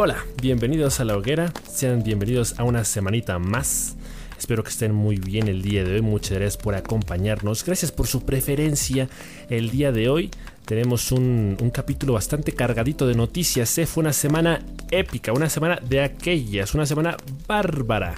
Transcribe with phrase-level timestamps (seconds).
[0.00, 3.96] Hola, bienvenidos a la hoguera, sean bienvenidos a una semanita más.
[4.38, 8.06] Espero que estén muy bien el día de hoy, muchas gracias por acompañarnos, gracias por
[8.06, 9.08] su preferencia
[9.50, 10.30] el día de hoy.
[10.66, 13.86] Tenemos un, capítulo bastante cargadito de noticias, ¿eh?
[13.86, 17.16] fue una semana épica, una semana de aquellas, una semana
[17.48, 18.14] bárbara.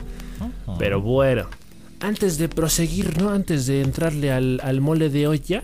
[0.78, 1.48] Pero bueno,
[2.00, 3.30] antes de proseguir, ¿no?
[3.30, 5.62] Antes de entrarle al, al mole de ya,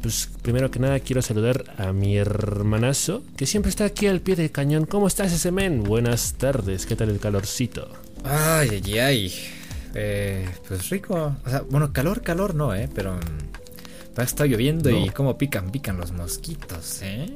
[0.00, 4.36] pues primero que nada quiero saludar a mi hermanazo, que siempre está aquí al pie
[4.36, 4.86] del cañón.
[4.86, 5.82] ¿Cómo estás ese men?
[5.82, 7.88] Buenas tardes, ¿qué tal el calorcito?
[8.22, 9.34] Ay, ay, ay.
[9.96, 11.34] Eh, pues rico.
[11.44, 12.88] O sea, bueno, calor, calor no, ¿eh?
[12.94, 17.26] Pero mm, está lloviendo y cómo pican, pican los mosquitos, ¿eh?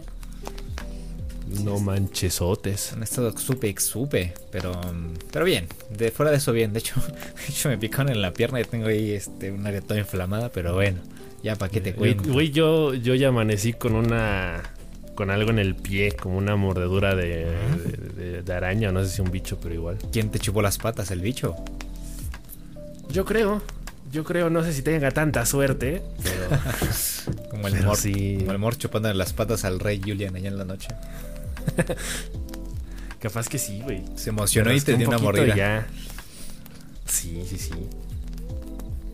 [1.65, 2.93] No manchesotes.
[2.93, 6.73] Han estado supe supe, pero mm, pero bien, de fuera de eso bien.
[6.73, 6.95] De hecho,
[7.35, 10.53] de hecho me picaron en la pierna y tengo ahí este un área toda inflamada,
[10.53, 11.01] pero bueno.
[11.43, 12.33] Ya, ¿para qué te cuento?
[12.33, 14.63] Güey, yo, yo ya amanecí con una.
[15.15, 17.47] con algo en el pie, como una mordedura de,
[18.45, 19.99] de, araña, no sé si un bicho, pero igual.
[20.13, 21.57] ¿Quién te chupó las patas, el bicho?
[23.11, 23.63] Yo creo.
[24.13, 26.63] Yo creo, no sé si tenga tanta suerte, pero.
[27.51, 30.65] como, el mor, como el mor chupando las patas al rey Julian allá en la
[30.65, 30.89] noche.
[33.21, 34.03] Capaz que sí, güey.
[34.17, 35.55] Se emocionó y te dio una mordida.
[35.55, 35.87] Ya.
[37.07, 37.73] Sí, sí, sí.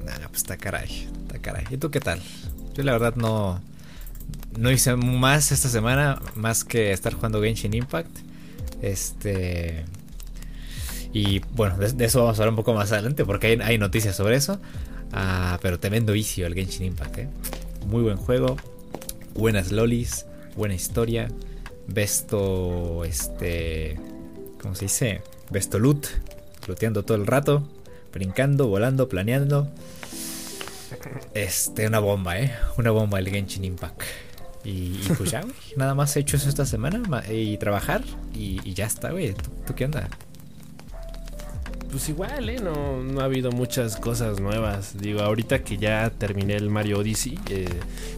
[0.04, 1.08] Nah, pues está caray.
[1.70, 2.20] ¿Y tú qué tal?
[2.74, 3.60] Yo la verdad no,
[4.56, 8.10] no hice más esta semana, más que estar jugando Genshin Impact.
[8.82, 9.84] Este.
[11.12, 14.36] Y bueno, de, eso vamos a hablar un poco más adelante porque hay, noticias sobre
[14.36, 14.60] eso.
[15.12, 17.28] Ah, pero tremendo vicio el Genshin Impact, ¿eh?
[17.86, 18.56] Muy buen juego,
[19.34, 21.28] buenas lolis, buena historia,
[21.86, 23.98] besto, este,
[24.60, 25.22] ¿cómo se dice?
[25.50, 26.06] Besto loot,
[26.66, 27.66] looteando todo el rato,
[28.12, 29.70] brincando, volando, planeando.
[31.34, 32.54] Este, una bomba, ¿eh?
[32.78, 34.02] Una bomba el Genshin Impact.
[34.64, 35.54] Y, pues ya, güey.
[35.76, 38.02] Nada más he hecho eso esta semana y trabajar
[38.34, 39.34] y, ya está, güey.
[39.66, 40.08] ¿Tú, qué onda?
[41.90, 42.58] Pues igual, ¿eh?
[42.58, 44.98] No, no, ha habido muchas cosas nuevas.
[44.98, 47.68] Digo, ahorita que ya terminé el Mario Odyssey, eh,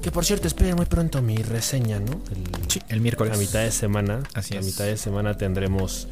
[0.03, 2.13] que por cierto, esperen muy pronto mi reseña, ¿no?
[2.33, 3.35] El, sí, el miércoles.
[3.35, 4.23] A mitad de semana.
[4.33, 6.09] Así a mitad de semana tendremos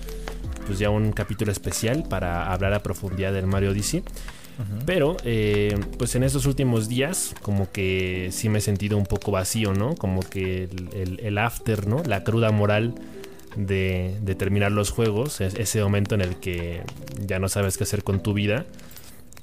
[0.67, 4.03] pues ya un capítulo especial para hablar a profundidad del Mario Odyssey.
[4.87, 9.31] Pero, eh, pues en estos últimos días, como que sí me he sentido un poco
[9.31, 9.95] vacío, ¿no?
[9.95, 12.03] Como que el, after, ¿no?
[12.05, 12.95] La cruda moral
[13.57, 16.83] de, terminar los juegos, ese momento en el que
[17.21, 18.65] ya no sabes qué hacer con tu vida.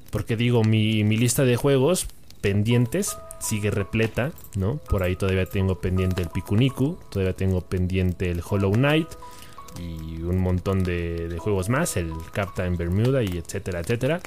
[0.09, 2.07] Porque digo, mi, lista de juegos
[2.41, 4.77] pendientes sigue repleta, ¿no?
[4.77, 9.07] Por ahí todavía tengo pendiente el Pikuniku, todavía tengo pendiente el Hollow Knight
[9.79, 14.21] y un montón de, de juegos más, el Captain Bermuda y etcétera, etcétera.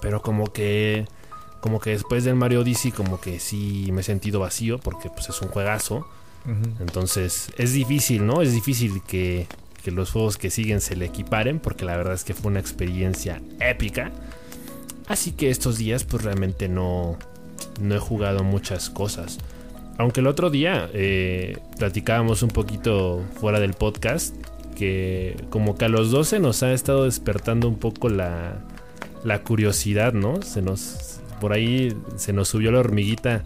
[0.00, 1.06] Pero como que
[1.60, 5.28] como que después del Mario Odyssey como que sí me he sentido vacío porque pues
[5.28, 6.06] es un juegazo.
[6.80, 8.40] Entonces es difícil, ¿no?
[8.40, 9.46] Es difícil que,
[9.84, 12.60] que, los juegos que siguen se le equiparen porque la verdad es que fue una
[12.60, 14.10] experiencia épica.
[15.06, 17.18] Así que estos días pues realmente no,
[17.78, 19.38] no he jugado muchas cosas.
[19.98, 24.34] Aunque el otro día eh, platicábamos un poquito fuera del podcast
[24.76, 28.62] que como que a los 12 nos ha estado despertando un poco la,
[29.24, 30.42] la curiosidad, ¿no?
[30.42, 33.42] Se nos, por ahí se nos subió la hormiguita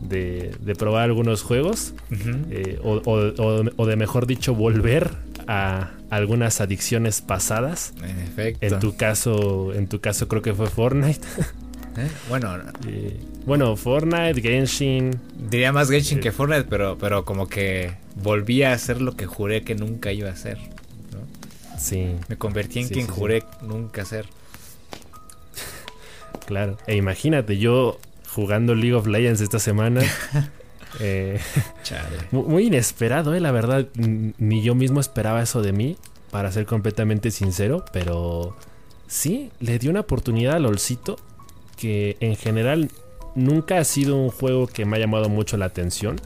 [0.00, 1.94] de, probar algunos juegos,
[2.50, 5.10] eh, o, de mejor dicho, volver
[5.46, 7.94] a algunas adicciones pasadas.
[8.40, 11.26] En En tu caso, en tu caso creo que fue Fortnite.
[11.96, 12.08] ¿Eh?
[12.28, 12.54] Bueno,
[12.86, 15.18] eh, bueno, Fortnite, Genshin.
[15.50, 19.62] Diría más Genshin que Fortnite, pero, pero como que volví a hacer lo que juré
[19.62, 20.58] que nunca iba a hacer.
[21.76, 22.14] Sí.
[22.28, 24.26] Me convertí en quien juré nunca ser.
[26.48, 26.78] Claro.
[26.86, 27.98] E imagínate, yo
[28.34, 30.02] jugando League of Legends esta semana.
[31.00, 31.38] Eh,
[32.32, 33.86] muy inesperado, eh, la verdad.
[33.94, 35.98] Ni yo mismo esperaba eso de mí,
[36.30, 37.84] para ser completamente sincero.
[37.92, 38.56] Pero
[39.06, 41.16] sí, le di una oportunidad al LOLcito.
[41.76, 42.90] Que en general
[43.34, 46.16] nunca ha sido un juego que me ha llamado mucho la atención.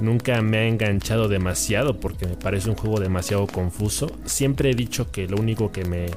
[0.00, 4.12] Nunca me ha enganchado demasiado porque me parece un juego demasiado confuso.
[4.26, 6.08] Siempre he dicho que lo único que me,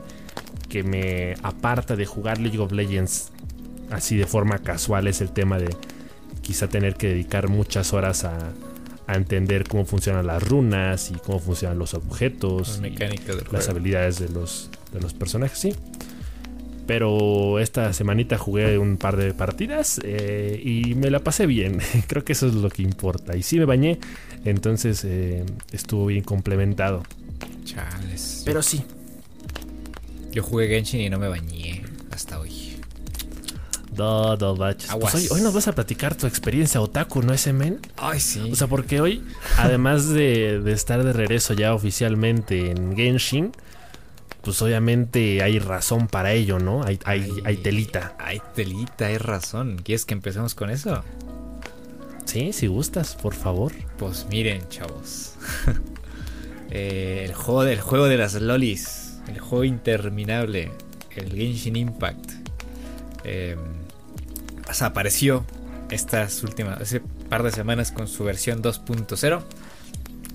[0.67, 3.31] que me aparta de jugar League of Legends
[3.91, 5.75] así de forma casual es el tema de
[6.41, 8.53] quizá tener que dedicar muchas horas a,
[9.09, 12.81] entender cómo funcionan las runas y cómo funcionan los objetos,
[13.53, 15.73] las habilidades de los, de los personajes, sí.
[16.87, 21.79] Pero esta semanita jugué un par de partidas eh, y me la pasé bien.
[22.07, 23.37] Creo que eso es lo que importa.
[23.37, 23.99] Y sí me bañé,
[24.43, 27.03] entonces eh, estuvo bien complementado.
[27.63, 28.43] Chales.
[28.45, 28.83] Pero sí.
[30.31, 32.56] Yo jugué Genshin y no me bañé hasta hoy.
[33.97, 34.91] No manches.
[34.99, 37.79] Pues hoy, hoy, nos vas a platicar tu experiencia otaku, ¿no, ese men?
[37.97, 38.49] Ay, sí.
[38.51, 39.23] O sea, porque hoy,
[39.57, 43.51] además de, de estar de regreso ya oficialmente en Genshin,
[44.41, 46.83] pues obviamente hay razón para ello, ¿no?
[46.83, 48.15] Hay, hay, hay telita.
[48.17, 49.77] Hay telita, hay razón.
[49.83, 51.03] ¿Quieres que empecemos con eso?
[52.23, 53.73] Sí, si gustas, por favor.
[53.97, 55.33] Pues miren, chavos.
[56.69, 59.19] Eh, el, juego, el juego de las lolis.
[59.29, 60.69] El juego interminable.
[61.15, 62.31] El Genshin Impact.
[63.23, 63.55] Eh,
[64.81, 65.45] apareció
[65.89, 69.41] estas últimas, hace par de semanas con su versión 2.0.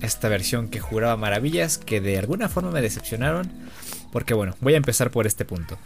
[0.01, 3.51] Esta versión que juraba maravillas, que de alguna forma me decepcionaron.
[4.11, 5.77] Porque bueno, voy a empezar por este punto.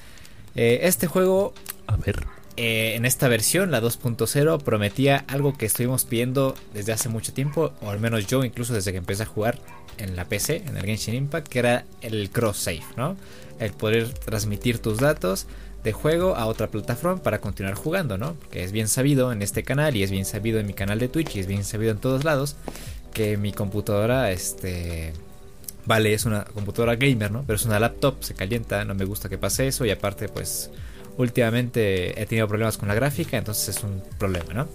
[0.55, 1.53] Eh, este juego...
[1.87, 2.25] A ver.
[2.57, 7.71] Eh, en esta versión, la 2.0, prometía algo que estuvimos pidiendo desde hace mucho tiempo,
[7.81, 9.59] o al menos yo incluso desde que empecé a jugar
[9.99, 13.15] en la PC, en el Genshin Impact, que era el cross save, ¿no?
[13.59, 15.45] El poder transmitir tus datos
[15.83, 18.33] de juego a otra plataforma para continuar jugando, ¿no?
[18.33, 21.07] Porque es bien sabido en este canal y es bien sabido en mi canal de
[21.07, 22.55] Twitch y es bien sabido en todos lados
[23.13, 25.13] que mi computadora, este,
[25.85, 27.43] vale, es una computadora gamer, ¿no?
[27.47, 30.69] Pero es una laptop, se calienta, no me gusta que pase eso y aparte, pues,
[31.17, 34.67] últimamente he tenido problemas con la gráfica, entonces es un problema, ¿no?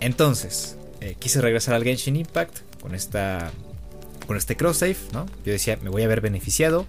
[0.00, 3.50] entonces, eh, quise regresar al Genshin Impact con esta
[4.26, 5.26] con este cross save, ¿no?
[5.44, 6.86] Yo decía, me voy a ver beneficiado.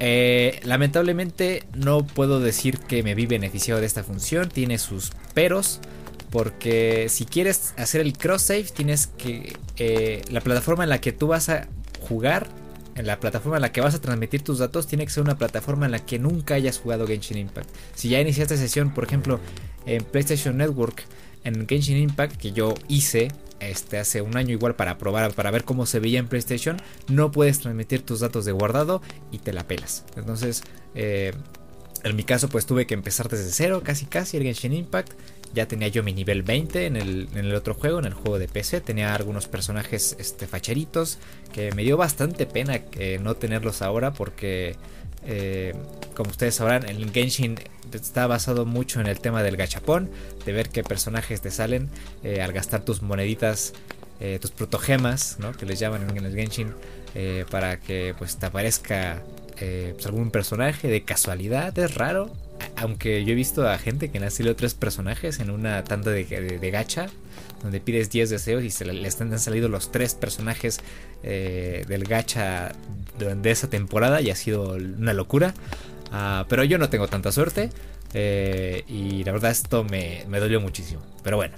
[0.00, 5.80] Eh, lamentablemente no puedo decir que me vi beneficiado de esta función, tiene sus peros.
[6.30, 9.56] Porque si quieres hacer el cross save, tienes que.
[9.76, 11.68] Eh, la plataforma en la que tú vas a
[12.00, 12.48] jugar,
[12.96, 15.38] en la plataforma en la que vas a transmitir tus datos, tiene que ser una
[15.38, 17.70] plataforma en la que nunca hayas jugado Genshin Impact.
[17.94, 19.40] Si ya iniciaste sesión, por ejemplo,
[19.86, 21.04] en PlayStation Network,
[21.48, 23.28] en Genshin Impact, que yo hice
[23.60, 27.32] este, hace un año igual para probar, para ver cómo se veía en PlayStation, no
[27.32, 29.02] puedes transmitir tus datos de guardado
[29.32, 30.04] y te la pelas.
[30.16, 30.62] Entonces,
[30.94, 31.32] eh,
[32.04, 35.12] en mi caso, pues tuve que empezar desde cero, casi casi, el Genshin Impact.
[35.54, 38.80] Ya tenía yo mi nivel 20 en el, otro juego, en el juego de PC.
[38.82, 41.18] Tenía algunos personajes este, facheritos
[41.52, 44.76] que me dio bastante pena que no tenerlos ahora porque,
[45.26, 45.74] eh,
[46.14, 47.58] como ustedes sabrán, el Genshin
[47.96, 50.10] está basado mucho en el tema del gachapón,
[50.44, 51.88] de ver qué personajes te salen
[52.22, 53.72] eh, al gastar tus moneditas,
[54.20, 55.52] eh, tus protogemas, ¿no?
[55.52, 56.74] que les llaman en el Genshin,
[57.50, 59.22] para que pues te aparezca
[59.58, 61.76] pues, algún personaje de casualidad.
[61.76, 62.30] Es raro,
[62.76, 66.10] aunque yo he visto a gente que le han salido tres personajes en una tanda
[66.10, 67.08] de, gacha,
[67.62, 70.80] donde pides 10 deseos y se le, han salido los tres personajes
[71.22, 72.72] eh, del gacha
[73.18, 75.54] de, esa temporada y ha sido una locura.
[76.12, 77.70] Ah, pero yo no tengo tanta suerte
[78.14, 81.02] eh, y la verdad esto me, dolió muchísimo.
[81.22, 81.56] Pero bueno.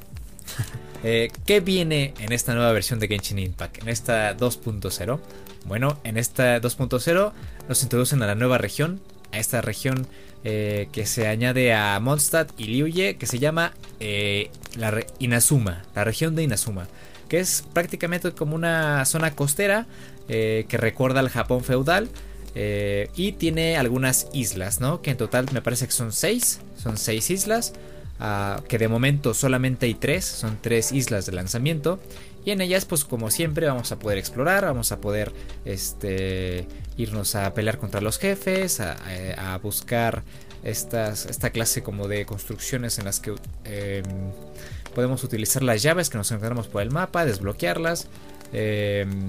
[1.02, 3.78] Eh, ¿Qué viene en esta nueva versión de Genshin Impact?
[3.78, 5.18] En esta 2.0.
[5.64, 7.32] Bueno, en esta 2.0
[7.70, 9.00] nos introducen a la nueva región,
[9.32, 10.06] a esta región
[10.44, 13.72] eh, que se añade a Mondstadt y Liuye, que se llama
[14.76, 16.86] la Inazuma, la región de Inazuma,
[17.30, 19.86] que es prácticamente como una zona costera
[20.28, 22.10] que recuerda al Japón feudal.
[22.54, 25.02] Y tiene algunas islas, ¿no?
[25.02, 26.60] Que en total me parece que son seis.
[26.76, 27.72] Son seis islas.
[28.18, 30.24] Ah, que de momento solamente hay tres.
[30.24, 32.00] Son tres islas de lanzamiento.
[32.44, 34.64] Y en ellas, pues como siempre, vamos a poder explorar.
[34.64, 35.32] Vamos a poder
[35.64, 36.66] este,
[36.96, 40.22] irnos a pelear contra los jefes, a, buscar
[40.62, 44.04] esta clase como de construcciones en las que em,
[44.94, 48.08] podemos utilizar las llaves que nos encontramos por el mapa, desbloquearlas,
[48.52, 49.28] em,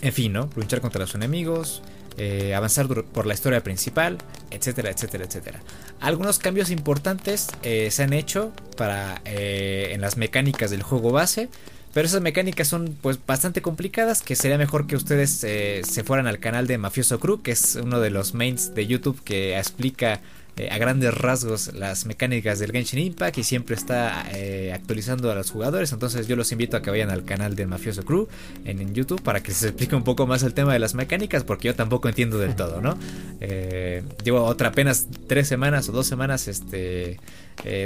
[0.00, 0.48] en fin, ¿no?
[0.56, 1.82] Luchar contra los enemigos,
[2.18, 4.18] eh, avanzar por la historia principal,
[4.50, 5.60] etcétera, etcétera, etcétera.
[6.00, 11.48] Algunos cambios importantes eh, se han hecho para eh, en las mecánicas del juego base.
[11.94, 16.38] Pero esas mecánicas son pues bastante complicadas que sería mejor que ustedes se fueran al
[16.38, 20.20] canal de Mafioso Crew, que es uno de los mains de YouTube que explica
[20.58, 25.36] eh, a grandes rasgos las mecánicas del Genshin Impact y siempre está eh, actualizando a
[25.36, 25.92] los jugadores.
[25.92, 28.26] Entonces yo los invito a que vayan al canal del Mafioso Crew
[28.64, 31.68] en, YouTube para que se explique un poco más el tema de las mecánicas porque
[31.68, 32.98] yo tampoco entiendo del todo, ¿no?
[33.40, 37.20] Eh, llevo otra apenas tres semanas o dos semanas este,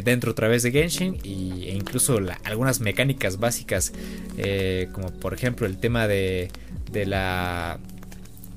[0.02, 3.92] dentro otra vez de Genshin y, e incluso algunas mecánicas básicas
[4.92, 6.50] como por ejemplo el tema de,
[6.90, 7.78] de la...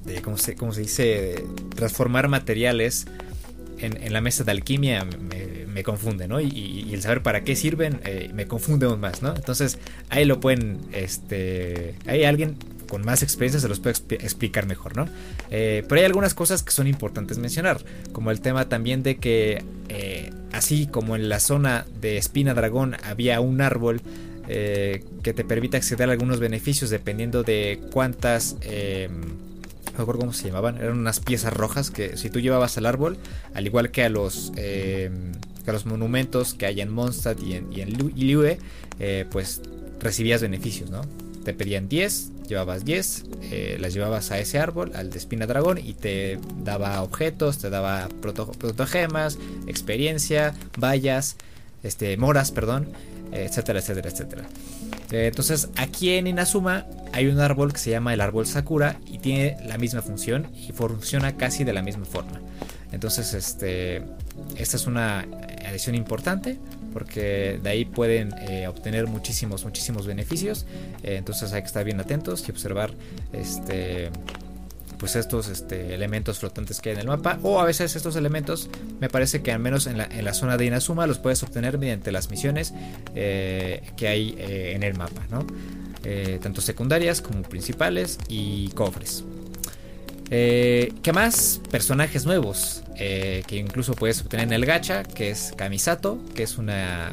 [0.06, 1.44] De, ¿cómo, se, ¿Cómo se dice?
[1.76, 3.08] Transformar materiales
[3.80, 5.06] en, la mesa de alquimia
[5.74, 6.40] me, confunde, ¿no?
[6.40, 9.36] Y, el saber para qué sirven eh, me confunde aún más, ¿no?
[9.36, 9.78] Entonces
[10.10, 12.56] ahí lo pueden, este, hay alguien
[12.88, 15.08] con más experiencia se los puede explicar mejor, ¿no?
[15.50, 19.64] Eh, pero hay algunas cosas que son importantes mencionar, como el tema también de que
[19.90, 24.02] eh, así como en la zona de Espina Dragón había un árbol
[24.48, 28.58] que te permite acceder a algunos beneficios dependiendo de cuántas
[29.96, 33.18] no recuerdo cómo se llamaban, eran unas piezas rojas que si tú llevabas al árbol,
[33.54, 35.10] al igual que a los, eh,
[35.64, 38.60] que a los monumentos que hay en Mondstadt y en, y en Lue,
[39.00, 39.62] eh, pues
[40.02, 41.02] recibías beneficios, ¿no?
[41.46, 45.78] Te pedían 10, llevabas 10, eh, las llevabas a ese árbol, al de Espina Dragón,
[45.78, 51.38] y te daba objetos, te daba proto protogemas, experiencia, vallas,
[51.84, 52.90] este, moras, perdón,
[53.32, 54.46] etcétera, etcétera, etcétera.
[55.12, 59.20] Eh, entonces aquí en Inazuma hay un árbol que se llama el árbol Sakura y
[59.20, 62.42] tiene la misma función y funciona casi de la misma forma.
[62.92, 64.04] Entonces este,
[64.58, 65.26] esta es una
[65.66, 66.58] adición importante
[66.94, 70.66] porque de ahí pueden eh, obtener muchísimos, muchísimos beneficios.
[71.04, 72.92] Eh, entonces hay que estar bien atentos y observar
[73.34, 74.12] este,
[74.98, 78.70] pues estos este, elementos flotantes que hay en el mapa o a veces estos elementos
[79.00, 82.30] me parece que al menos en la, zona de Inazuma los puedes obtener mediante las
[82.30, 82.74] misiones
[83.16, 85.22] eh, que hay eh, en el mapa.
[86.04, 89.24] Eh, tanto secundarias como principales y cofres
[90.30, 91.62] ¿Qué más?
[91.70, 97.12] Personajes nuevos que incluso puedes obtener en el gacha, que es Kamisato, que es una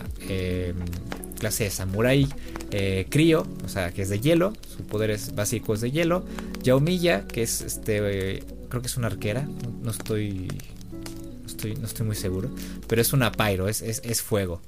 [1.39, 2.27] clase de samurai
[2.73, 3.07] eh,
[3.64, 6.25] o sea, que es de hielo, su poder es básico es de hielo.
[6.62, 9.47] Yaomiya, que es este, creo que es una arquera,
[9.83, 10.49] no, estoy,
[11.41, 12.50] no estoy, no estoy muy seguro,
[12.88, 14.62] pero es una pyro, es, es, fuego.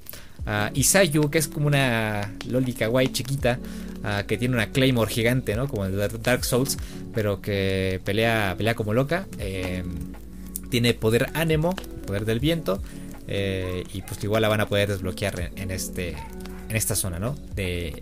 [0.45, 3.57] Uh, Isayu, que es como una loli kawaii chiquita,
[4.03, 5.67] uh, que tiene una claymore gigante, ¿no?
[5.67, 6.77] Como el Dark Souls,
[7.15, 9.25] pero que pelea, pelea como loca.
[9.39, 9.83] Eh,
[10.69, 12.81] tiene poder ánimo, poder del viento.
[13.27, 16.15] Eh, y pues igual la van a poder desbloquear en este,
[16.69, 17.35] en esta zona, ¿no?
[17.55, 18.01] De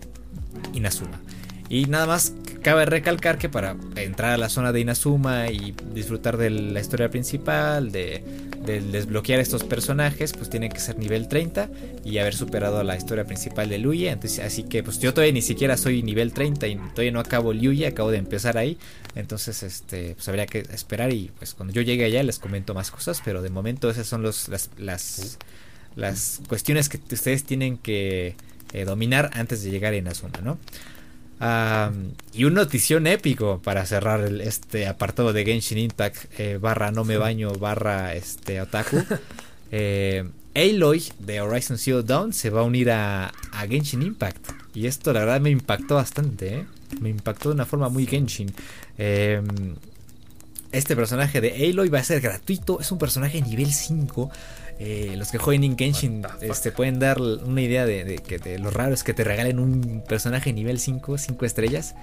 [0.72, 1.20] Inazuma.
[1.68, 6.36] Y nada más cabe recalcar que para entrar a la zona de Inazuma y disfrutar
[6.36, 8.22] de la historia principal, de,
[8.64, 11.68] desbloquear estos personajes, pues tiene que ser nivel 30
[12.04, 14.12] y haber superado la historia principal de Luya.
[14.12, 17.52] Entonces, así que pues yo todavía ni siquiera soy nivel 30 y todavía no acabo
[17.52, 18.78] Luya, acabo de empezar ahí.
[19.14, 22.90] Entonces, este, pues habría que esperar y pues cuando yo llegue allá les comento más
[22.90, 25.38] cosas, pero de momento esas son las, las,
[25.96, 28.36] las cuestiones que ustedes tienen que
[28.74, 30.58] eh, dominar antes de llegar a Inazuma, ¿no?
[32.32, 37.18] y un notición épico para cerrar este apartado de Genshin Impact eh, barra no me
[37.18, 39.02] baño barra este otaku.
[39.76, 40.22] Eh,
[40.54, 43.32] Aloy de Horizon Zero Dawn se va a unir a,
[43.68, 44.50] Genshin Impact.
[44.72, 46.66] Y esto la verdad me impactó bastante, ¿eh?
[47.00, 48.52] Me impactó de una forma muy Genshin.
[48.96, 49.74] Em,
[50.70, 52.80] este personaje de Aloy va a ser gratuito.
[52.80, 54.30] Es un personaje nivel 5.
[54.78, 58.92] Eh, los que jueguen in Genshin este, pueden dar una idea de, que lo raro
[58.92, 61.94] es que te regalen un personaje nivel 5, 5 estrellas.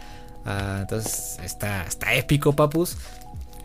[0.46, 2.98] Ah, entonces está, está épico, papus.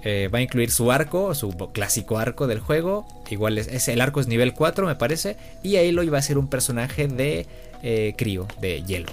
[0.03, 3.07] Eh, va a incluir su arco, su clásico arco del juego.
[3.29, 5.37] Igual es, el arco es nivel 4, me parece.
[5.63, 7.47] Y Aloy va a ser un personaje de
[7.83, 9.11] eh, crío, de hielo.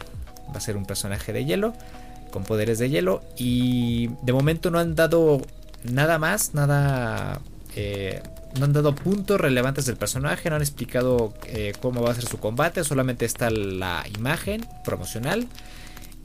[0.49, 1.73] Va a ser un personaje de hielo,
[2.31, 3.23] con poderes de hielo.
[3.37, 5.41] Y de momento no han dado
[5.83, 7.41] nada más, nada
[7.75, 8.21] eh,
[8.59, 12.25] no han dado puntos relevantes del personaje, no han explicado eh, cómo va a ser
[12.25, 15.47] su combate, solamente está la imagen promocional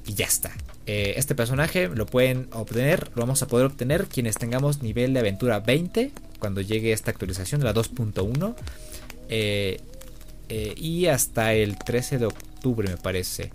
[0.07, 0.53] y ya está.
[0.87, 5.21] Eh, este personaje lo pueden obtener, lo vamos a poder obtener quienes tengamos nivel de
[5.21, 8.55] aventura 20 cuando llegue esta actualización, la 2.1.
[9.31, 9.81] Eh,
[10.77, 13.53] y hasta el 13 de octubre me parece.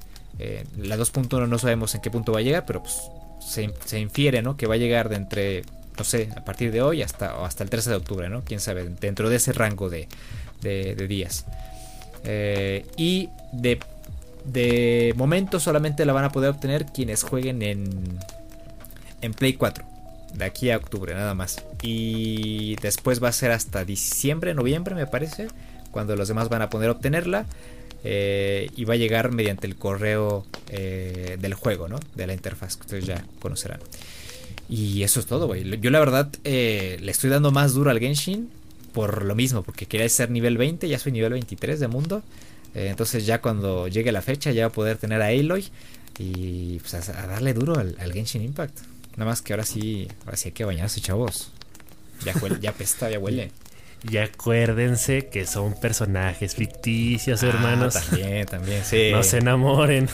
[0.78, 3.02] la 2.1 no sabemos en qué punto va a llegar, pero pues,
[3.40, 4.58] se, se, infiere ¿no?
[4.58, 5.64] que va a llegar de entre
[5.98, 8.44] no sé, a partir de hoy hasta, hasta el 13 de octubre, ¿no?
[8.44, 10.08] Quién sabe, dentro de ese rango de,
[11.08, 11.46] días.
[12.24, 13.80] Eh, y de,
[14.46, 18.20] de momento solamente la van a poder obtener quienes jueguen en,
[19.22, 19.86] en Play 4.
[20.34, 21.64] De aquí a octubre, nada más.
[21.82, 25.48] Y después va a ser hasta diciembre, noviembre, me parece.
[25.92, 27.46] Cuando los demás van a poder obtenerla.
[28.06, 32.00] Eh, y va a llegar mediante el correo eh, del juego, ¿no?
[32.16, 33.80] De la interfaz que ustedes ya conocerán.
[34.76, 35.80] Y eso es todo, güey.
[35.82, 38.50] Yo la verdad eh, le estoy dando más duro al Genshin
[38.92, 42.24] por lo mismo, porque quería ser nivel 20, ya soy nivel 23 de mundo.
[42.74, 45.68] Eh, entonces ya cuando llegue la fecha ya voy a poder tener a Aloy
[46.18, 48.80] y pues a, darle duro al, Genshin Impact.
[49.16, 51.52] Nada más que ahora sí, ahora sí hay que bañarse, chavos.
[52.26, 53.52] Ya, huele, ya pesta, ya huele.
[54.10, 57.94] Y acuérdense que son personajes ficticios, ah, hermanos.
[57.94, 59.12] También, también, sí.
[59.12, 60.10] No se enamoren.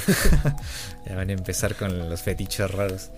[1.07, 3.09] ya van a empezar con los fetichos raros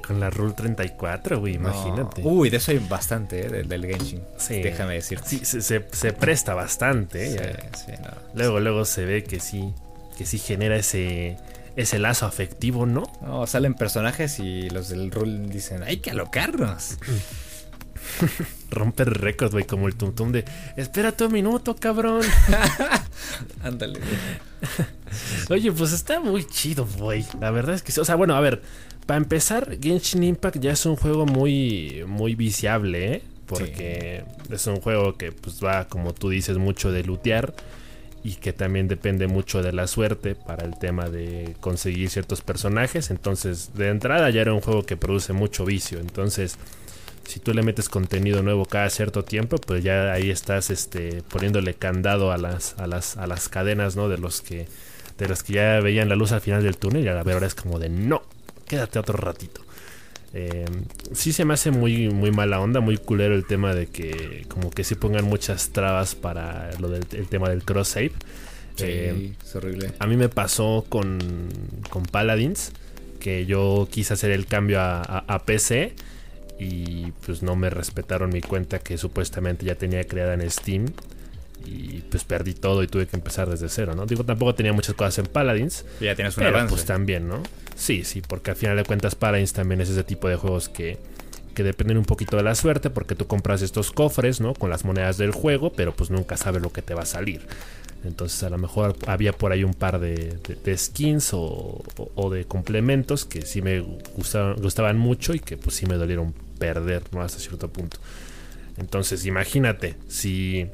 [0.00, 2.22] con la Rule 34, güey, imagínate.
[2.24, 3.62] Uy, de eso hay bastante, ¿eh?
[3.64, 4.22] del, Genshin.
[4.36, 4.62] Sí.
[4.62, 5.20] Déjame decir.
[5.24, 5.80] Sí, se,
[6.12, 7.56] presta bastante, ¿eh?
[7.76, 8.10] Sí, no.
[8.34, 9.74] Luego, luego se ve que sí,
[10.16, 11.36] que sí genera ese,
[11.76, 13.04] ese lazo afectivo, ¿no?
[13.22, 16.98] No, salen personajes y los del Rule dicen, hay que alocarnos.
[18.70, 20.44] Romper récord, güey, como el tum de
[20.76, 22.22] espérate un minuto, cabrón.
[23.62, 24.00] Ándale.
[25.50, 27.24] Oye, pues está muy chido, güey.
[27.40, 28.00] La verdad es que sí.
[28.00, 28.62] O sea, bueno, a ver,
[29.06, 33.22] para empezar, Genshin Impact ya es un juego muy, muy viciable, ¿eh?
[33.46, 37.54] Porque es un juego que pues va, como tú dices, mucho de lootear
[38.24, 43.10] y que también depende mucho de la suerte para el tema de conseguir ciertos personajes.
[43.10, 45.98] Entonces, de entrada ya era un juego que produce mucho vicio.
[45.98, 46.56] Entonces,
[47.24, 51.74] si tú le metes contenido nuevo cada cierto tiempo, pues ya ahí estás este, poniéndole
[51.74, 54.08] candado a las, a las, a las cadenas, ¿no?
[54.08, 54.66] De los que
[55.18, 57.88] de que ya veían la luz al final del túnel y ahora es como de
[57.88, 58.22] no,
[58.72, 59.60] quédate otro ratito.
[60.32, 60.64] Eh,
[61.12, 64.70] sí se me hace muy, muy mala onda, muy culero el tema de que como
[64.70, 68.12] que se pongan muchas trabas para lo del el tema del cross save.
[68.76, 69.92] Sí, eh, es horrible.
[69.98, 71.18] A mí me pasó con,
[71.90, 72.72] con Paladins,
[73.20, 75.92] que yo quise hacer el cambio a, PC
[76.58, 80.86] y pues no me respetaron mi cuenta que supuestamente ya tenía creada en Steam
[81.64, 84.06] y pues perdí todo y tuve que empezar desde cero, ¿no?
[84.06, 85.84] Digo, tampoco tenía muchas cosas en Paladins.
[86.00, 87.42] ya tienes un pero, Pues también, ¿no?
[87.74, 90.98] Sí, sí, porque al final de cuentas Paladins también es ese tipo de juegos que,
[91.54, 94.54] que dependen un poquito de la suerte porque tú compras estos cofres, ¿no?
[94.54, 97.42] Con las monedas del juego, pero pues nunca sabes lo que te va a salir.
[98.04, 100.36] Entonces a lo mejor había por ahí un par de,
[100.76, 101.82] skins o,
[102.32, 107.02] de complementos que sí me gustaban, gustaban mucho y que pues sí me dolieron perder,
[107.12, 107.22] ¿no?
[107.22, 107.98] Hasta cierto punto.
[108.76, 110.68] Entonces imagínate, si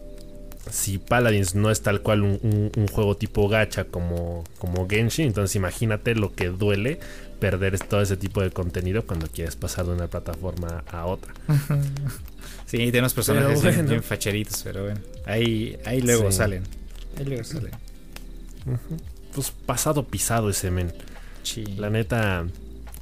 [0.71, 6.15] si Paladins no es tal cual un, juego tipo gacha como, como Genshin, entonces imagínate
[6.15, 7.01] lo que duele
[7.41, 11.33] perder todo ese tipo de contenido cuando quieres pasar de una plataforma a otra.
[12.67, 16.65] sí, tenemos personajes bien, facheritos, pero bueno, ahí, ahí luego salen.
[17.17, 17.73] Ahí luego salen.
[19.35, 20.93] Pues pasado pisado ese men.
[21.77, 22.47] La neta,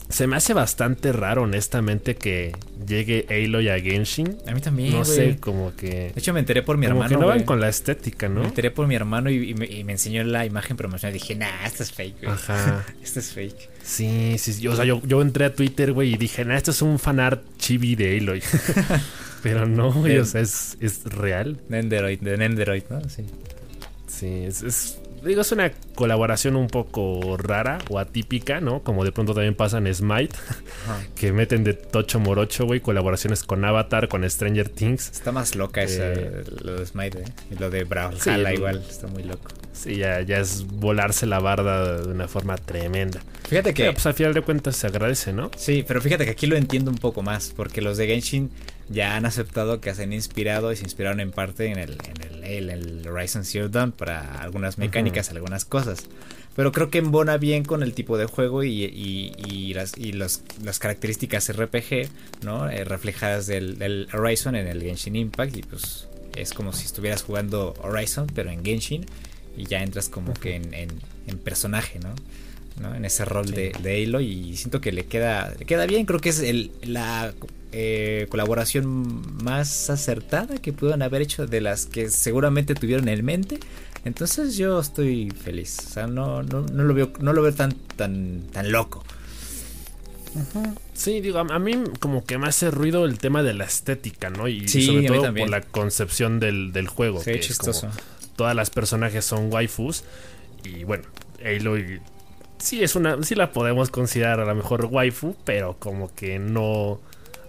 [0.08, 2.52] se me hace bastante raro, honestamente, que
[2.86, 4.38] llegue Aloy a Genshin.
[4.46, 4.92] A mí también.
[4.92, 6.12] No sé, como que.
[6.12, 7.16] De hecho, me enteré por mi como hermano.
[7.16, 8.40] Que no van con la estética, ¿no?
[8.40, 11.12] Me enteré por mi hermano y, me, enseñó la imagen promocional.
[11.12, 12.32] Dije, nah, esto es fake, güey.
[12.32, 12.84] Ajá.
[13.02, 13.70] esto es fake.
[13.82, 14.66] Sí, sí.
[14.68, 17.42] O sea, yo, yo entré a Twitter, güey, y dije, nah, esto es un fanart
[17.58, 18.42] chibi de Aloy.
[19.42, 21.58] Pero no, güey, o sea, es, es real.
[21.68, 23.00] Nenderoid, de Nenderoid, ¿no?
[23.08, 23.24] Sí.
[24.08, 28.82] Sí, es, es digo, es una colaboración un poco rara o atípica, ¿no?
[28.82, 30.34] Como de pronto también pasa en Smite,
[31.16, 35.10] que meten de Tocho Morocho, güey, colaboraciones con Avatar, con Stranger Things.
[35.10, 37.24] Está más loca esa, eh, lo de Smite, ¿eh?
[37.50, 39.50] Y lo de Brawlhalla igual, está muy loco.
[39.72, 43.20] Sí, ya, ya es volarse la barda de una forma tremenda.
[43.48, 43.82] Fíjate que.
[43.82, 45.50] Pero, pues al final de cuentas se agradece, ¿no?
[45.56, 48.50] Sí, pero fíjate que aquí lo entiendo un poco más, porque los de Genshin
[48.88, 52.44] ya han aceptado que se han inspirado y se inspiraron en parte en el, en
[52.44, 56.06] el, el Horizon Zero Dawn para algunas mecánicas, algunas cosas.
[56.56, 60.40] Pero creo que embona bien con el tipo de juego y, y, las, y las
[60.78, 62.08] características RPG,
[62.42, 62.70] ¿no?
[62.70, 65.54] Eh, reflejadas del, del, Horizon en el Genshin Impact.
[65.54, 69.04] Y pues es como si estuvieras jugando Horizon, pero en Genshin.
[69.54, 72.14] Y ya entras como que en, en, personaje, ¿no?
[72.94, 74.50] En ese rol de, de Aloy.
[74.50, 76.04] Y siento que le queda, le queda bien.
[76.04, 77.32] Creo que es el, la
[77.72, 83.58] eh, colaboración más acertada que pudieron haber hecho de las que seguramente tuvieron en mente.
[84.04, 85.78] Entonces yo estoy feliz.
[85.86, 89.04] O sea, no, no, no lo veo, no lo veo tan, tan, tan loco.
[90.92, 94.48] Sí, digo, a, mí como que me hace ruido el tema de la estética, ¿no?
[94.48, 97.22] Y, sobre todo por la concepción del, juego.
[97.22, 97.90] que chistoso.
[98.36, 100.04] todas las personajes son waifus.
[100.64, 101.04] Y bueno,
[101.44, 102.00] Aloy
[102.58, 103.22] sí es una.
[103.22, 107.00] sí la podemos considerar a lo mejor waifu, pero como que no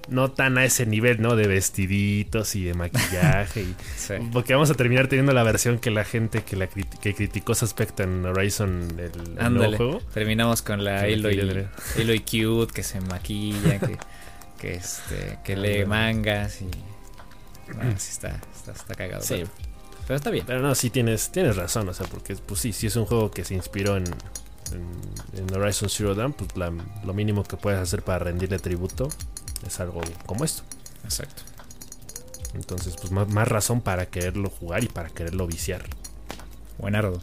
[0.09, 1.35] no tan a ese nivel, ¿no?
[1.35, 3.61] De vestiditos y de maquillaje.
[3.61, 3.75] Y,
[4.33, 7.65] Porque vamos a terminar teniendo la versión que la gente que la que criticó su
[7.65, 10.01] aspecto en Horizon, el, nuevo juego.
[10.13, 11.39] Terminamos con la Aloy,
[11.97, 13.97] Aloy cute, que se maquilla, que,
[14.59, 16.69] que, este, que lee mangas y...
[17.73, 19.21] Bueno, sí está, está, cagado.
[19.21, 19.43] Sí.
[20.07, 20.45] Pero, está bien.
[20.47, 23.29] Pero no, sí tienes, tienes razón, o sea, porque pues sí, sí es un juego
[23.29, 24.05] que se inspiró en,
[24.71, 29.09] en, Horizon Zero Dawn, pues lo mínimo que puedes hacer para rendirle tributo
[29.65, 30.63] es algo como esto.
[31.03, 31.43] Exacto.
[32.53, 35.83] Entonces, pues más, razón para quererlo jugar y para quererlo viciar.
[36.77, 37.21] Buenardo.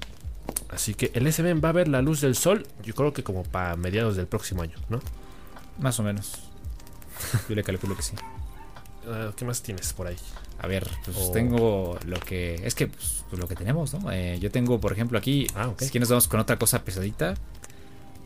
[0.68, 3.44] Así que el SB va a ver la luz del sol, yo creo que como
[3.44, 5.00] para mediados del próximo año, ¿no?
[5.78, 6.50] Más o menos.
[7.48, 8.14] Yo le calculo que sí.
[9.08, 10.16] Ah, ¿Qué más tienes por ahí?
[10.64, 12.54] A ver, pues tengo lo que.
[12.64, 14.10] Es que pues, lo que tenemos, ¿no?
[14.10, 15.46] Eh, yo tengo, por ejemplo, aquí.
[15.54, 15.90] Ah, ok.
[15.92, 17.34] que nos vamos con otra cosa pesadita.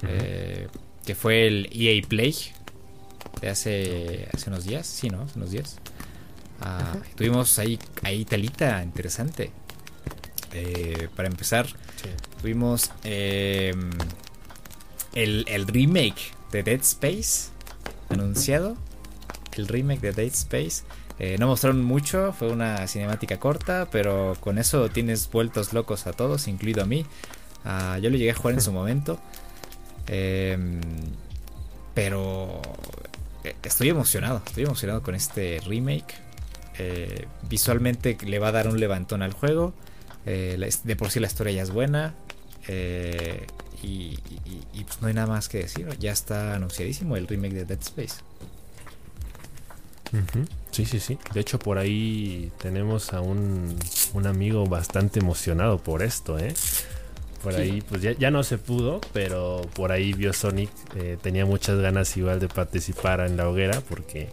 [0.02, 0.68] Eh,
[1.04, 2.36] que fue el EA Play
[3.40, 5.22] de hace, hace unos días, sí, ¿no?
[5.22, 5.78] Hace unos días.
[6.60, 9.50] Ah, tuvimos ahí, ahí talita interesante.
[10.52, 11.66] Eh, para empezar,
[12.40, 13.90] tuvimos em,
[15.12, 17.50] el, el, remake de Dead Space
[18.10, 18.76] anunciado.
[19.56, 20.84] El remake de Dead Space.
[21.18, 26.12] Eh, no mostraron mucho, fue una cinemática corta, pero con eso tienes vueltos locos a
[26.12, 27.04] todos, incluido a mí.
[27.64, 29.18] Ah, yo lo llegué a jugar en su momento.
[30.06, 30.80] Em,
[31.94, 32.62] pero
[33.44, 36.14] eh, estoy emocionado, estoy emocionado con este remake.
[36.78, 39.74] Eh, visualmente le va a dar un levantón al juego.
[40.24, 42.14] De por sí la historia ya es buena.
[43.82, 44.18] y,
[44.84, 45.88] pues no hay nada más que decir.
[45.98, 48.16] Ya está anunciadísimo el remake de Dead Space.
[50.70, 51.18] Sí, sí, sí.
[51.32, 53.76] De hecho, por ahí tenemos a un,
[54.14, 56.54] un amigo bastante emocionado por esto, ¿eh?
[57.42, 60.70] Por ahí, pues ya, no se pudo, pero por ahí vio Sonic.
[60.96, 64.28] Eh, tenía muchas ganas igual de participar en la hoguera, porque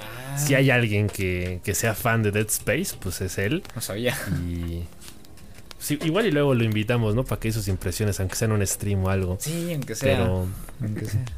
[0.00, 0.38] ah.
[0.38, 3.62] si hay alguien que, sea fan de Dead Space, pues es él.
[3.74, 4.16] No sabía.
[4.46, 4.84] Y.
[6.00, 7.24] igual y luego lo invitamos, ¿no?
[7.24, 9.36] Para que sus impresiones, aunque sea en un stream o algo.
[9.40, 10.16] Sí, aunque sea.
[10.16, 10.46] Pero,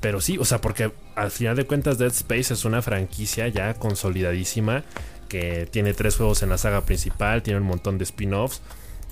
[0.00, 3.74] pero sí, o sea, porque al final de cuentas Dead Space es una franquicia ya
[3.74, 4.84] consolidadísima
[5.28, 8.62] que tiene tres juegos en la saga principal, tiene un montón de spin-offs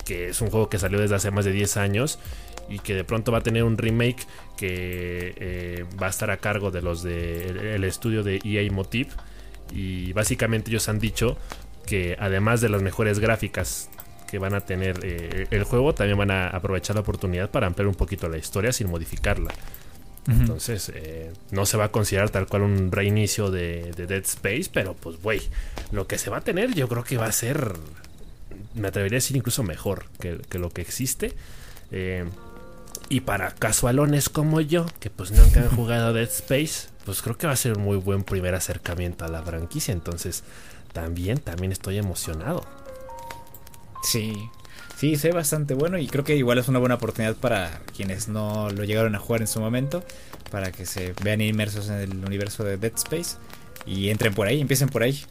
[0.06, 2.18] que es un juego que salió desde hace más de 10 años
[2.70, 6.38] y que de pronto va a tener un remake que eh, va a estar a
[6.38, 9.10] cargo de los del estudio de EA Motive
[9.72, 11.36] y básicamente ellos han dicho
[11.84, 13.90] que además de las mejores gráficas
[14.26, 17.88] que van a tener eh, el juego también van a aprovechar la oportunidad para ampliar
[17.88, 19.52] un poquito la historia sin modificarla
[20.28, 24.68] entonces eh, no se va a considerar tal cual un reinicio de, de Dead Space
[24.72, 25.40] pero pues güey
[25.92, 27.74] lo que se va a tener yo creo que va a ser
[28.76, 31.34] me atrevería a decir incluso mejor que, lo que existe.
[31.90, 32.24] Eh,
[33.08, 37.46] y para casualones como yo, que pues nunca han jugado Dead Space, pues creo que
[37.46, 39.92] va a ser un muy buen primer acercamiento a la franquicia.
[39.92, 40.44] Entonces,
[40.92, 42.66] también, también estoy emocionado.
[44.06, 44.48] Sí,
[44.96, 48.70] sí, sé bastante bueno y creo que igual es una buena oportunidad para quienes no
[48.70, 50.04] lo llegaron a jugar en su momento,
[50.52, 53.36] para que se vean inmersos en el universo de Dead Space
[53.84, 55.24] y entren por ahí, empiecen por ahí,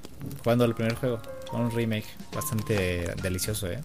[0.43, 1.21] jugando el primer juego.
[1.53, 3.79] Un remake bastante delicioso, ¿eh?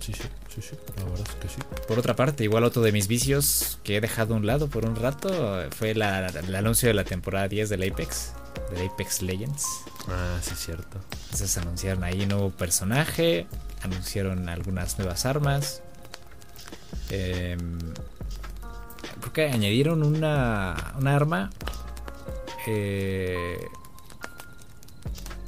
[0.00, 0.22] Sí, sí,
[0.54, 1.60] sí, sí, la verdad es que sí.
[1.86, 4.86] Por otra parte, igual otro de mis vicios que he dejado a un lado por
[4.86, 8.32] un rato fue el anuncio de la temporada 10 del Apex,
[8.70, 9.66] del Apex Legends.
[10.08, 10.98] Ah, sí, cierto.
[11.24, 13.46] Entonces anunciaron ahí un nuevo personaje,
[13.82, 15.82] anunciaron algunas nuevas armas.
[17.10, 17.78] Em,
[19.20, 21.50] creo que añadieron una, una arma
[22.66, 23.58] eh,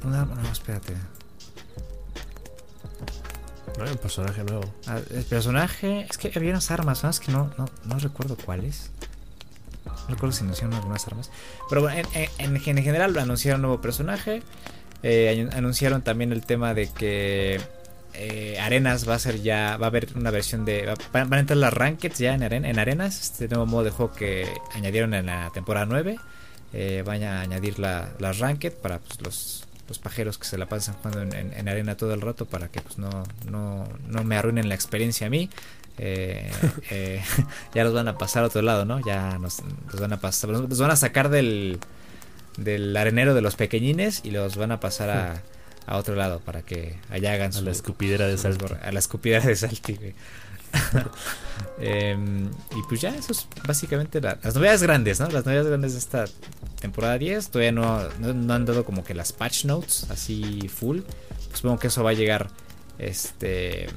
[0.03, 0.93] no, no, espérate.
[3.77, 4.73] No hay un personaje nuevo.
[4.87, 6.05] Ah, el personaje.
[6.09, 7.03] Es que había unas armas.
[7.03, 8.91] Es que no, no, no recuerdo cuáles.
[10.07, 11.31] No recuerdo si anunciaron algunas armas.
[11.69, 14.43] Pero bueno, en, general anunciaron un nuevo personaje.
[15.03, 17.59] Eh, anunciaron también el tema de que
[18.13, 19.77] eh, Arenas va a ser ya.
[19.77, 20.93] Va a haber una versión de.
[21.11, 23.21] Van a entrar las Rankeds ya en, en Arenas.
[23.21, 26.17] Este nuevo modo de juego que añadieron en la temporada 9.
[26.73, 30.65] Eh, van a añadir la, las Ranked para pues, los los pajeros que se la
[30.65, 34.69] pasan jugando en, arena todo el rato para que pues no, no, no me arruinen
[34.69, 35.49] la experiencia a mí.
[35.97, 36.51] Eh,
[36.89, 37.21] eh,
[37.73, 38.99] ya los van a pasar a otro lado, ¿no?
[39.05, 41.79] Ya nos, los van a pasar, los van a sacar del,
[42.57, 45.41] del arenero de los pequeñines y los van a pasar a,
[45.87, 48.67] a otro lado para que allá hagan su, a la escupidera de salto.
[48.81, 49.93] A la escupidera de salto.
[51.79, 55.27] Em, y pues ya, eso es básicamente las novedades grandes, ¿no?
[55.29, 56.25] Las novedades grandes de esta
[56.79, 57.49] temporada 10.
[57.49, 60.99] Todavía no, no, han dado como que las patch notes así full.
[60.99, 62.49] Pues supongo que eso va a llegar
[62.97, 63.87] este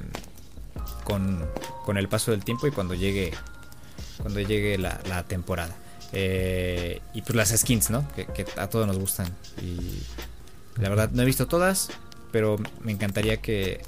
[1.09, 1.49] con,
[1.85, 3.33] con el paso del tiempo y cuando llegue
[4.21, 5.75] cuando llegue la, temporada.
[6.11, 8.07] Eh, y pues las skins, ¿no?
[8.15, 9.27] Que, que, a todos nos gustan.
[9.61, 10.01] Y
[10.81, 11.89] la verdad no he visto todas,
[12.31, 13.81] pero me encantaría que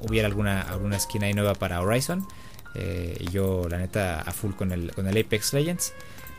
[0.00, 2.26] hubiera alguna, alguna skin ahí nueva para Horizon.
[2.74, 5.92] Eh, y yo, la neta, a full con el, con el Apex Legends.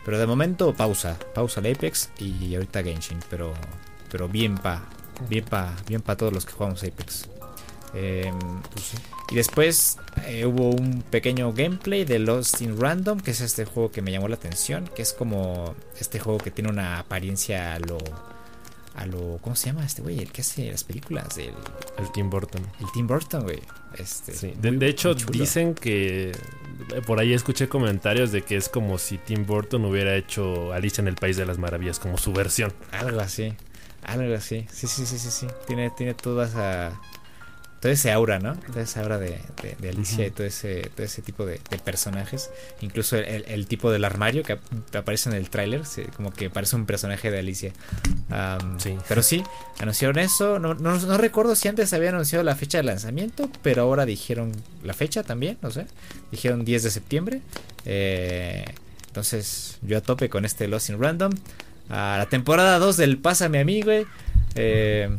[0.05, 1.17] Pero de momento, pausa.
[1.33, 3.19] Pausa el Apex y ahorita Genshin.
[3.29, 3.53] Pero,
[4.11, 4.83] pero bien pa.
[5.29, 7.27] Bien pa, bien pa todos los que jugamos Apex.
[7.93, 8.93] Em, pues
[9.31, 13.91] y después eh, hubo un pequeño gameplay de Lost in Random, que es este juego
[13.91, 17.79] que me llamó la atención, que es como este juego que tiene una apariencia a
[17.79, 17.97] lo
[18.95, 19.37] a lo.
[19.41, 20.19] ¿Cómo se llama este güey?
[20.19, 21.37] El que hace las películas.
[21.37, 21.53] El,
[21.97, 22.61] el Tim Burton.
[22.79, 23.59] El Tim Burton, güey.
[23.97, 26.31] Este, de, hecho, dicen que.
[27.05, 31.07] Por ahí escuché comentarios de que es como si Tim Burton hubiera hecho Alicia en
[31.07, 32.73] el País de las Maravillas, como su versión.
[32.91, 33.53] Algo así.
[34.03, 34.65] Algo así.
[34.71, 35.47] Sí, sí, sí, sí, sí.
[35.67, 36.99] Tiene, tiene toda esa
[37.79, 38.55] todo ese aura, ¿no?
[38.55, 39.39] Toda esa aura de,
[39.87, 42.49] Alicia y todo ese, todo ese tipo de, personajes.
[42.81, 44.59] Incluso el, tipo del armario que
[44.97, 45.81] aparece en el tráiler,
[46.15, 47.71] como que parece un personaje de Alicia.
[48.77, 48.97] sí.
[49.07, 49.43] Pero sí,
[49.79, 50.59] anunciaron eso.
[50.59, 54.51] No, no, recuerdo si antes habían anunciado la fecha de lanzamiento, pero ahora dijeron
[54.83, 55.85] la fecha también, no sé.
[56.31, 57.41] Dijeron 10 de septiembre.
[57.85, 58.65] Eh,
[59.07, 61.31] entonces, yo a tope con este Lost in Random.
[61.89, 64.05] A la temporada 2 del Pásame a mí, güey.
[64.55, 65.09] Eh,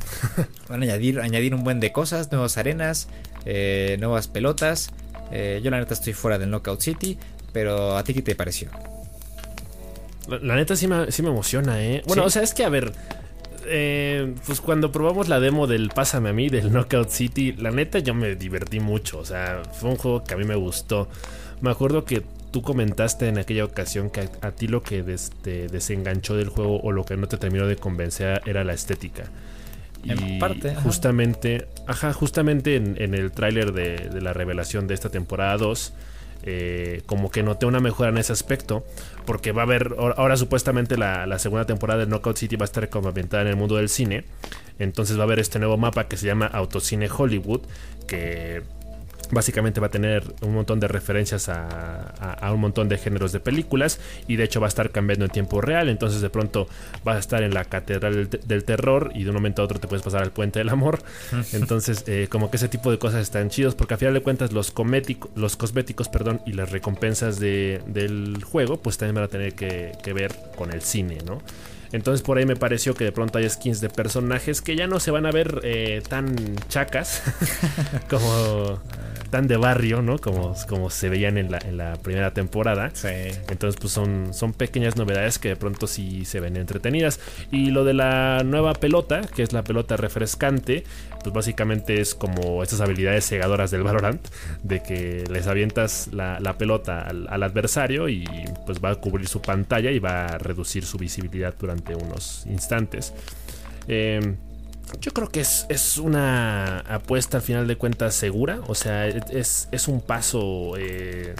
[0.69, 3.09] van a añadir, añadir un buen de cosas, nuevas arenas,
[3.45, 4.91] eh, nuevas pelotas.
[5.31, 7.19] Eh, yo la neta estoy fuera del Knockout City,
[7.53, 8.71] pero ¿a ti qué te pareció?
[10.29, 12.03] La, neta sí me, sí me, emociona, ¿eh?
[12.07, 12.93] Bueno, o sea, es que a ver,
[13.67, 17.99] eh, pues cuando probamos la demo del Pásame a mí, del Knockout City, la neta
[17.99, 19.19] yo me divertí mucho.
[19.19, 21.09] O sea, fue un juego que a mí me gustó.
[21.61, 25.03] Me acuerdo que tú comentaste en aquella ocasión que a, ti lo que
[25.43, 29.25] te desenganchó del juego o lo que no te terminó de convencer era la estética.
[30.03, 30.75] En parte.
[30.77, 35.93] Justamente, ajá, justamente en, el tráiler de, de, la revelación de esta temporada 2
[36.43, 38.83] eh, como que noté una mejora en ese aspecto,
[39.27, 42.89] porque va a haber, ahora supuestamente la, segunda temporada de Knockout City va a estar
[42.89, 44.25] como ambientada en el mundo del cine,
[44.79, 47.61] entonces va a haber este nuevo mapa que se llama Autocine Hollywood,
[48.07, 48.63] que
[49.31, 54.01] básicamente va a tener un montón de referencias a, un montón de géneros de películas
[54.27, 56.69] y de hecho va a estar cambiando en tiempo real, entonces de pronto
[57.05, 59.89] vas a estar en la catedral del, terror y de un momento a otro te
[59.89, 61.03] puedes pasar al puente del amor,
[61.53, 64.53] entonces eh, como que ese tipo de cosas están chidos porque a final de cuentas
[64.53, 64.73] los,
[65.35, 70.13] los cosméticos perdón, y las recompensas del juego pues también van a tener que, que
[70.13, 71.41] ver con el cine, ¿no?
[71.93, 75.01] Entonces por ahí me pareció que de pronto hay skins de personajes que ya no
[75.01, 77.23] se van a ver eh, tan chacas
[78.11, 78.81] como
[79.31, 80.19] tan de barrio, ¿no?
[80.19, 82.91] Como, como se veían en la, en la primera temporada.
[82.93, 83.09] Sí.
[83.49, 87.21] Entonces pues son, son pequeñas novedades que de pronto sí se ven entretenidas.
[87.51, 90.85] Y lo de la nueva pelota, que es la pelota refrescante,
[91.23, 94.27] pues básicamente es como estas habilidades cegadoras del Valorant,
[94.63, 98.25] de que les avientas la, pelota al, adversario y
[98.67, 103.13] pues va a cubrir su pantalla y va a reducir su visibilidad durante unos instantes.
[103.89, 104.37] Em,
[105.01, 108.61] yo creo que es, una apuesta al final de cuentas segura.
[108.67, 111.35] O sea, es, un paso eh,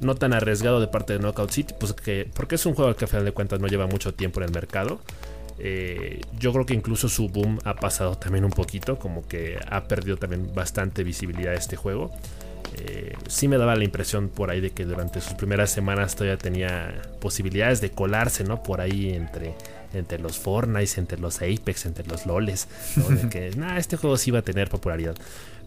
[0.00, 1.74] no tan arriesgado de parte de Knockout City.
[1.78, 4.40] Pues que, porque es un juego que al final de cuentas no lleva mucho tiempo
[4.40, 5.00] en el mercado.
[5.62, 8.98] Eh, yo creo que incluso su boom ha pasado también un poquito.
[8.98, 12.10] Como que ha perdido también bastante visibilidad este juego.
[12.76, 16.38] Eh, sí me daba la impresión por ahí de que durante sus primeras semanas todavía
[16.38, 18.62] tenía posibilidades de colarse, ¿no?
[18.62, 19.54] Por ahí entre,
[19.92, 22.68] entre los Fortnite, entre los Apex, entre los LOLes,
[23.30, 25.16] que, este juego sí iba a tener popularidad.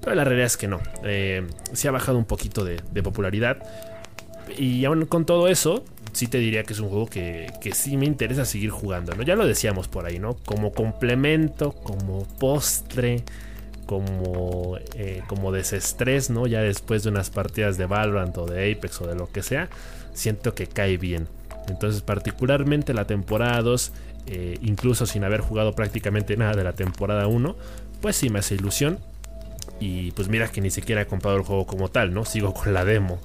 [0.02, 0.82] Pero la realidad es que no.
[1.04, 3.58] Eh, sí ha bajado un poquito de, popularidad.
[4.58, 7.98] Y aún con todo eso, sí te diría que es un juego que, que, sí
[7.98, 9.24] me interesa seguir jugando, ¿no?
[9.24, 10.36] Ya lo decíamos por ahí, ¿no?
[10.46, 13.24] Como complemento, como postre
[13.86, 16.48] como, eh, como desestrés, ¿no?
[16.48, 19.70] Ya después de unas partidas de Valorant o de Apex o de lo que sea,
[20.14, 21.28] siento que cae bien.
[21.68, 23.92] Entonces, particularmente la temporada 2,
[24.28, 27.56] eh, incluso sin haber jugado prácticamente nada de la temporada 1,
[28.02, 29.00] pues sí me hace ilusión.
[29.80, 32.26] Y pues mira que ni siquiera he comprado el juego como tal, ¿no?
[32.26, 33.20] Sigo con la demo.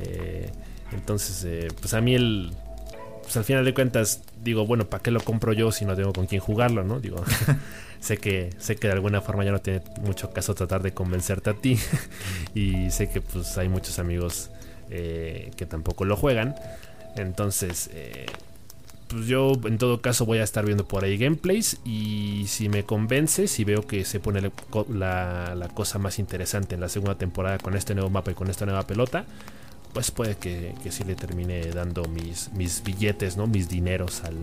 [0.00, 0.50] Eh,
[0.92, 2.52] entonces, pues a mí el,
[3.28, 6.14] pues al final de cuentas digo, bueno, ¿para qué lo compro yo si no tengo
[6.14, 6.98] con quién jugarlo, no?
[6.98, 7.22] Digo,
[8.00, 11.50] sé que sé que de alguna forma ya no tiene mucho caso tratar de convencerte
[11.50, 11.78] a ti
[12.54, 14.50] y sé que pues hay muchos amigos
[14.88, 16.54] eh, que tampoco lo juegan.
[17.16, 18.24] Entonces, eh,
[19.08, 22.84] pues yo en todo caso voy a estar viendo por ahí gameplays y si me
[22.84, 24.40] convence, si veo que se pone
[24.88, 28.48] la, la cosa más interesante en la segunda temporada con este nuevo mapa y con
[28.48, 29.26] esta nueva pelota,
[29.98, 33.48] pues puede que, que sí le termine dando mis, mis billetes, ¿no?
[33.48, 34.36] Mis dineros al,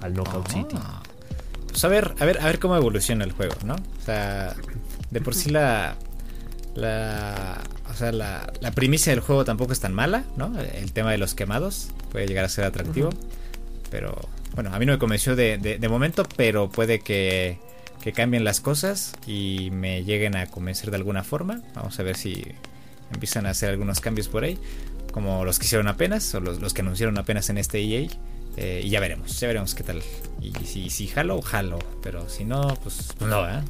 [0.00, 0.76] al Knockout City.
[1.66, 3.74] Pues a ver, a ver, a ver cómo evoluciona el juego, ¿no?
[3.74, 4.54] O sea,
[5.10, 5.96] de por sí la.
[6.76, 10.56] La, o sea, la, la primicia del juego tampoco es tan mala, ¿no?
[10.60, 13.10] El tema de los quemados puede llegar a ser atractivo.
[13.90, 14.16] Pero
[14.54, 17.58] bueno, a mí no me convenció de, de, momento, pero puede que,
[18.00, 21.62] que, cambien las cosas y me lleguen a convencer de alguna forma.
[21.74, 22.44] Vamos a ver si
[23.12, 24.56] empiezan a hacer algunos cambios por ahí
[25.12, 28.08] como los que hicieron apenas, o los, que anunciaron apenas en este EA.
[28.56, 30.02] Eh, y ya veremos, ya veremos qué tal.
[30.40, 31.78] Y si, si jalo, jalo.
[32.02, 33.62] Pero si no, pues, pues no, ¿eh?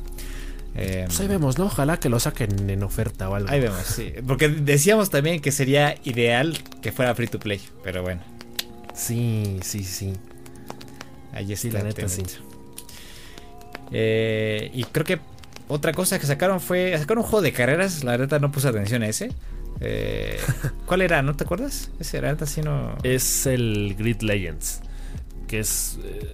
[0.72, 1.66] pues ahí vemos, ¿no?
[1.66, 3.50] Ojalá que lo saquen en oferta o algo.
[3.50, 4.12] Ahí vemos, sí.
[4.26, 8.22] Porque decíamos también que sería ideal que fuera free to play, pero bueno.
[8.94, 10.14] Sí, sí, sí.
[11.32, 11.68] Ahí está.
[11.78, 12.22] la neta, sí.
[13.92, 15.20] Eh, y creo que
[15.68, 16.96] otra cosa que sacaron fue.
[16.98, 18.04] Sacaron un juego de carreras.
[18.04, 19.30] La neta no puse atención a ese.
[19.80, 20.38] Eh,
[20.86, 21.22] ¿Cuál era?
[21.22, 21.90] ¿No te acuerdas?
[21.98, 22.96] Ese era así no.
[23.02, 24.80] Es el Grid Legends.
[25.48, 25.98] Que es.
[26.04, 26.30] Eh,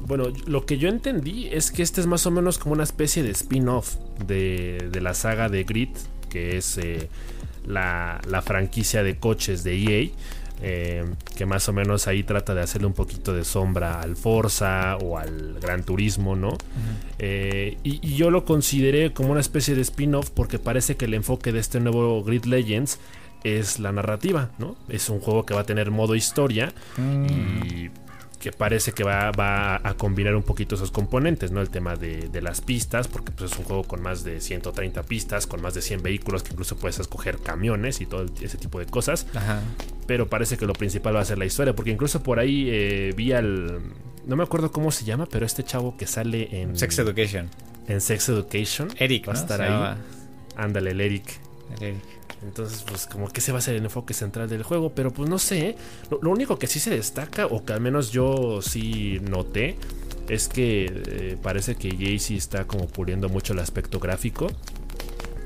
[0.00, 3.22] bueno, lo que yo entendí es que este es más o menos como una especie
[3.22, 5.90] de spin-off de, de, la saga de Grid,
[6.30, 7.08] que es eh,
[7.66, 10.10] la, la franquicia de coches de EA
[10.62, 11.04] eh,
[11.36, 15.16] que más o menos ahí trata de hacerle un poquito de sombra al Forza o
[15.16, 16.58] al Gran Turismo, ¿no?
[17.18, 21.52] Eh, y, yo lo consideré como una especie de spin-off porque parece que el enfoque
[21.52, 22.98] de este nuevo Grid Legends
[23.42, 24.76] es la narrativa, ¿no?
[24.88, 27.26] Es un juego que va a tener modo historia mm.
[27.26, 27.90] y
[28.40, 29.28] que parece que va,
[29.76, 31.60] a combinar un poquito esos componentes, ¿no?
[31.60, 35.46] El tema de, las pistas, porque pues, es un juego con más de 130 pistas,
[35.46, 38.86] con más de 100 vehículos, que incluso puedes escoger camiones y todo ese tipo de
[38.86, 39.26] cosas.
[40.06, 43.12] Pero parece que lo principal va a ser la historia, porque incluso por ahí eh,
[43.14, 43.80] vi al...
[44.26, 46.76] No me acuerdo cómo se llama, pero este chavo que sale en...
[46.76, 47.50] Sex Education.
[47.88, 48.88] En Sex Education.
[48.96, 49.96] Eric, va a estar ahí.
[50.56, 51.38] Ándale, el Eric.
[51.76, 52.19] El Eric.
[52.42, 54.92] Entonces, pues como que ese va a ser el enfoque central del juego.
[54.94, 55.76] Pero pues no sé.
[56.22, 59.76] Lo, único que sí se destaca, o que al menos yo sí noté,
[60.28, 64.48] es que eh, parece que Jaycee está como puliendo mucho el aspecto gráfico.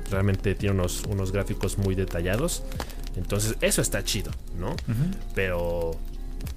[0.09, 2.63] Realmente tiene unos, unos gráficos muy detallados.
[3.17, 4.75] Entonces, eso está chido, ¿no?
[5.33, 5.91] Pero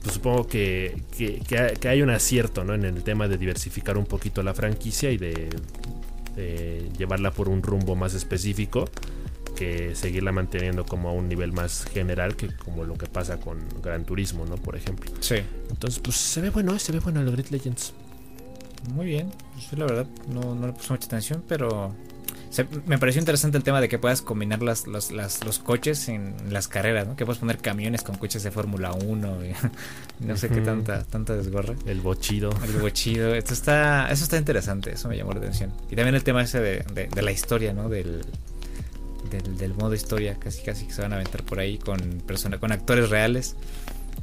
[0.03, 2.75] pues supongo que, que, hay un acierto ¿no?
[2.75, 5.49] en el tema de diversificar un poquito la franquicia y de,
[6.37, 8.85] de llevarla por un rumbo más específico
[9.59, 13.59] que seguirla manteniendo como a un nivel más general que como lo que pasa con
[13.83, 14.55] Gran Turismo, ¿no?
[14.55, 15.11] Por ejemplo.
[15.19, 15.37] Sí.
[15.69, 16.79] Entonces, pues se ve bueno, ¿eh?
[16.79, 17.93] se ve bueno el Great Legends.
[18.95, 19.33] Muy bien.
[19.69, 21.93] Yo la verdad no, no le puse mucha atención, pero
[22.87, 26.69] me pareció interesante el tema de que puedas combinar las, los, los coches en las
[26.69, 27.17] carreras, ¿no?
[27.17, 29.53] Que puedes poner camiones con coches de Fórmula 1 y
[30.25, 31.75] no sé qué tanta, tanta desgorra.
[31.85, 32.51] El bochido.
[32.65, 33.35] El bochido.
[33.35, 35.73] Esto está, eso está interesante, eso me llamó la atención.
[35.91, 37.89] Y también el tema ese de, de la historia, ¿no?
[37.89, 38.23] Del,
[39.31, 42.73] del, modo historia, casi casi que se van a aventar por ahí con persona, con
[42.73, 43.57] actores reales.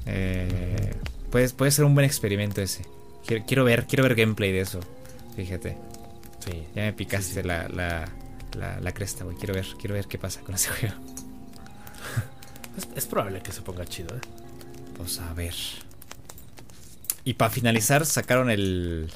[0.06, 0.94] Eh,
[1.32, 2.86] puede, puede ser un buen experimento ese.
[3.26, 4.80] Quiero, ver, quiero ver gameplay de eso.
[5.36, 5.78] Fíjate.
[6.46, 6.64] Sí.
[6.76, 8.06] Ya me picaste La, la,
[8.80, 9.36] la, cresta, güey.
[9.36, 10.96] Quiero ver, quiero ver qué pasa con ese juego.
[12.96, 14.22] es, probable que se ponga chido, ¿eh?
[14.96, 15.56] Pues a ver.
[17.24, 19.10] Y para finalizar, sacaron el,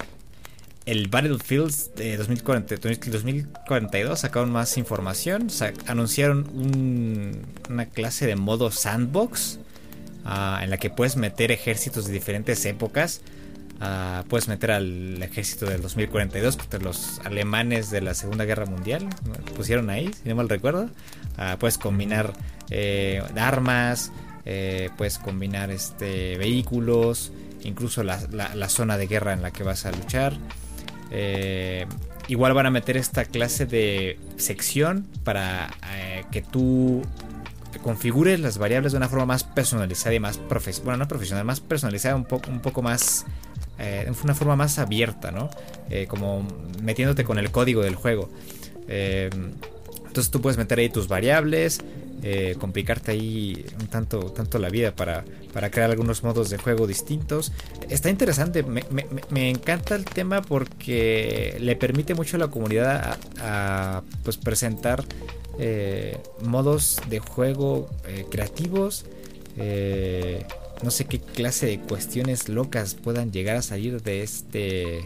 [0.90, 2.78] el Battlefield de 2040,
[3.12, 5.48] 2042 sacaron más información,
[5.86, 6.48] anunciaron
[7.70, 9.60] una clase de modo sandbox
[10.26, 13.22] ah, en la que puedes meter ejércitos de diferentes épocas.
[13.80, 19.08] Ah, puedes meter al ejército del 2042, porque los alemanes de la Segunda Guerra Mundial
[19.56, 20.90] pusieron ahí, si no mal recuerdo.
[21.38, 22.34] Ah, puedes combinar
[22.72, 24.12] eh, armas,
[24.44, 29.92] eh, puedes combinar este, vehículos, incluso la zona de guerra en la que vas a
[29.92, 30.34] luchar.
[31.12, 31.86] Eh,
[32.28, 37.02] igual van a meter esta clase de sección para eh, que tú
[37.84, 40.86] configures las variables de una forma más personalizada y más profesional.
[40.86, 43.26] Bueno, no profesional, más personalizada, un poco, un poco más.
[43.80, 45.50] Eh, una forma más abierta, ¿no?
[46.10, 46.46] como
[46.84, 48.30] metiéndote con el código del juego.
[48.88, 51.80] entonces tú puedes meter ahí tus variables,
[52.22, 56.86] eh, complicarte ahí un tanto, tanto la vida para, para, crear algunos modos de juego
[56.86, 57.54] distintos.
[57.88, 64.38] Está interesante, me, encanta el tema porque le permite mucho a la comunidad a, pues
[64.38, 65.06] presentar
[65.60, 69.06] eh, modos de juego eh, creativos.
[69.56, 75.06] no sé qué clase de cuestiones locas puedan llegar a salir de este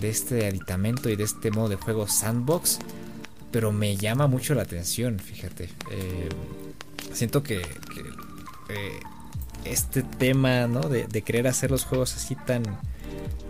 [0.00, 2.78] de este aditamento y de este modo de juego sandbox
[3.54, 5.68] pero me llama mucho la atención, fíjate.
[5.92, 6.28] Eh,
[7.12, 9.00] siento que, eh,
[9.64, 10.80] este tema, ¿no?
[10.80, 12.64] De, querer hacer los juegos así tan,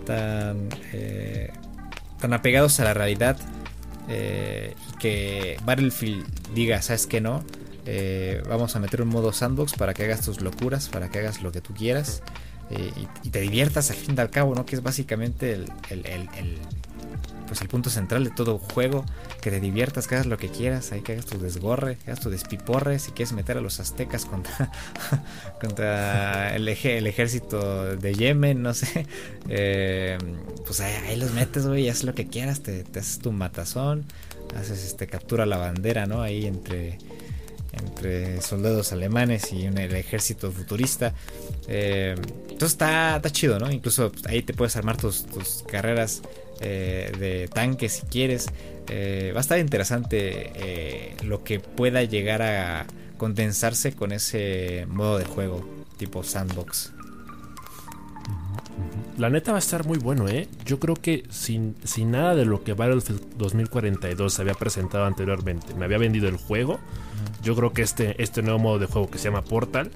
[0.05, 1.51] tan, eh,
[2.21, 3.39] tan apegados a la realidad
[4.07, 7.43] y que Battlefield diga, ¿sabes qué no?
[8.47, 11.51] vamos a meter un modo sandbox para que hagas tus locuras, para que hagas lo
[11.51, 12.23] que tú quieras.
[12.71, 14.67] y, te diviertas al fin y al cabo, ¿no?
[14.67, 16.29] Que es básicamente el,
[17.55, 19.05] pues el punto central de todo juego,
[19.41, 22.29] que te diviertas, que hagas lo que quieras, ahí que hagas tu desgorre, hagas tu
[22.29, 24.73] despiporre, si quieres meter a los aztecas contra,
[25.61, 29.07] contra el, ejército de Yemen, no sé,
[29.49, 30.19] eh,
[30.67, 34.05] pues ahí, los metes, güey, haces lo que quieras, te, haces tu matazón,
[34.57, 36.21] haces este captura la bandera, ¿no?
[36.23, 36.99] Ahí entre
[37.73, 41.13] entre soldados alemanes y el ejército futurista.
[41.67, 43.71] Eh, entonces está, chido, ¿no?
[43.71, 45.25] Incluso ahí te puedes armar tus
[45.69, 46.23] carreras
[46.61, 48.47] eh, de tanques si quieres.
[48.89, 52.87] Eh, va a estar interesante eh, lo que pueda llegar a
[53.17, 56.93] condensarse con ese modo de juego tipo sandbox.
[59.17, 60.49] La neta va a estar muy bueno, ¿eh?
[60.67, 65.85] Yo creo que sin, sin nada de lo que Battlefield 2042 había presentado anteriormente me
[65.85, 66.81] había vendido el juego,
[67.43, 69.91] yo creo que este, este nuevo modo de juego que se llama Portal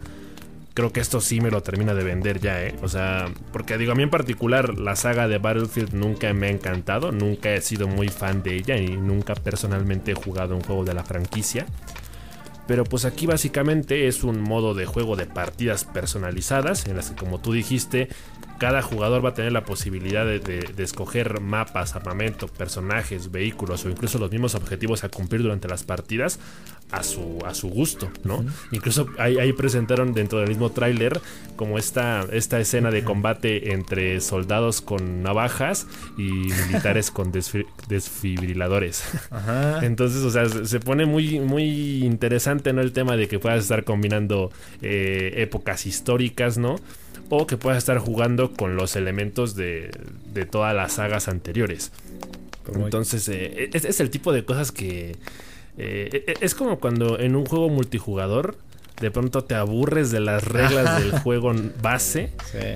[0.79, 2.77] creo que esto sí me lo termina de vender ya, ¿eh?
[2.83, 6.51] O sea, porque digo, a mí en particular la saga de Battlefield nunca me ha
[6.51, 10.85] encantado, nunca he sido muy fan de ella y nunca personalmente he jugado un juego
[10.85, 11.67] de la franquicia.
[12.69, 17.17] Pero pues aquí básicamente es un modo de juego de partidas personalizadas en las que
[17.17, 18.09] como tú dijiste
[18.59, 24.19] cada jugador va a tener la posibilidad de, escoger mapas, armamento, personajes, vehículos o incluso
[24.19, 26.39] los mismos objetivos a cumplir durante las partidas
[26.91, 28.45] a su, a su gusto, ¿no?
[28.73, 31.21] Incluso ahí, presentaron dentro del mismo tráiler
[31.57, 35.87] como esta, esta escena de combate entre soldados con navajas
[36.17, 39.05] y militares con desfibriladores.
[39.83, 42.81] Entonces, o sea, se pone muy, muy interesante, ¿no?
[42.81, 44.51] El tema de que puedas estar combinando
[44.81, 46.77] eh, épocas históricas, ¿no?
[47.31, 49.91] O que puedas estar jugando con los elementos de,
[50.33, 51.93] de todas las sagas anteriores.
[52.75, 55.17] Entonces, eh, es, el tipo de cosas que...
[55.79, 58.57] Eh, e, e, es como cuando en un juego multijugador
[59.01, 62.33] de pronto te aburres de las reglas del juego base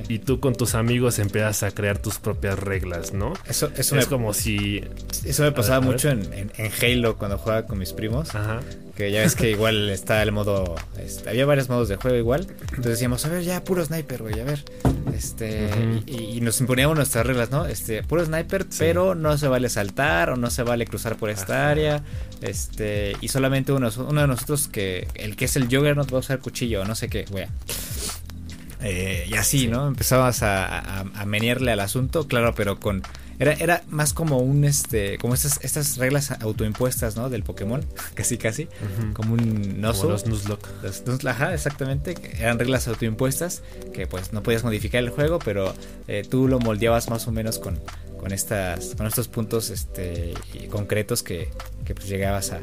[0.09, 3.33] y tú con tus amigos empiezas a crear tus propias reglas, ¿no?
[3.47, 4.85] Eso, eso es como si...
[5.25, 6.51] Eso me pasaba mucho en,
[6.81, 8.35] Halo cuando jugaba con mis primos.
[8.35, 8.61] Ajá.
[8.97, 10.77] Que ya ves que igual está el modo...
[10.99, 12.47] Este, había varios modos de juego igual.
[12.61, 14.65] Entonces decíamos, a ver, ya, puro sniper, güey, a ver.
[15.15, 15.71] Este...
[16.07, 17.67] y, nos imponíamos nuestras reglas, ¿no?
[17.67, 21.71] Este, puro sniper, pero no se vale saltar o no se vale cruzar por esta
[21.71, 22.05] área.
[22.43, 23.17] Este...
[23.21, 25.09] Y solamente uno, uno de nosotros que...
[25.15, 27.47] El que es el Juggernaut va a usar cuchillo, no sé qué, güey.
[28.83, 29.87] Eh, y así, ¿no?
[29.87, 33.03] Empezabas a, a, menearle al asunto, claro, pero con.
[33.43, 35.19] Era, era más como un este.
[35.19, 37.29] como estas, estas reglas autoimpuestas, ¿no?
[37.29, 37.85] Del Pokémon.
[38.15, 38.69] casi casi.
[39.15, 40.09] Como un Nozo.
[40.09, 40.69] los Nuzlocke.
[41.29, 42.15] ajá, exactamente.
[42.39, 43.63] Eran reglas autoimpuestas.
[43.93, 45.39] Que pues no podías modificar el juego.
[45.41, 45.75] Pero
[46.07, 47.81] eh, tú lo moldeabas más o menos con,
[48.21, 48.95] con estas.
[48.95, 50.35] con estos puntos este.
[50.71, 51.51] concretos que,
[51.85, 52.61] que pues llegabas a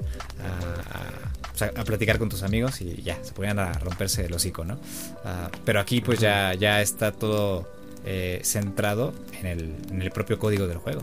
[1.61, 4.79] a platicar con tus amigos y ya, se podían a romperse el hocico, ¿no?
[5.25, 7.67] Ah, pero aquí pues ya, ya está todo
[8.11, 11.01] eh, centrado en el, en el, propio código del juego.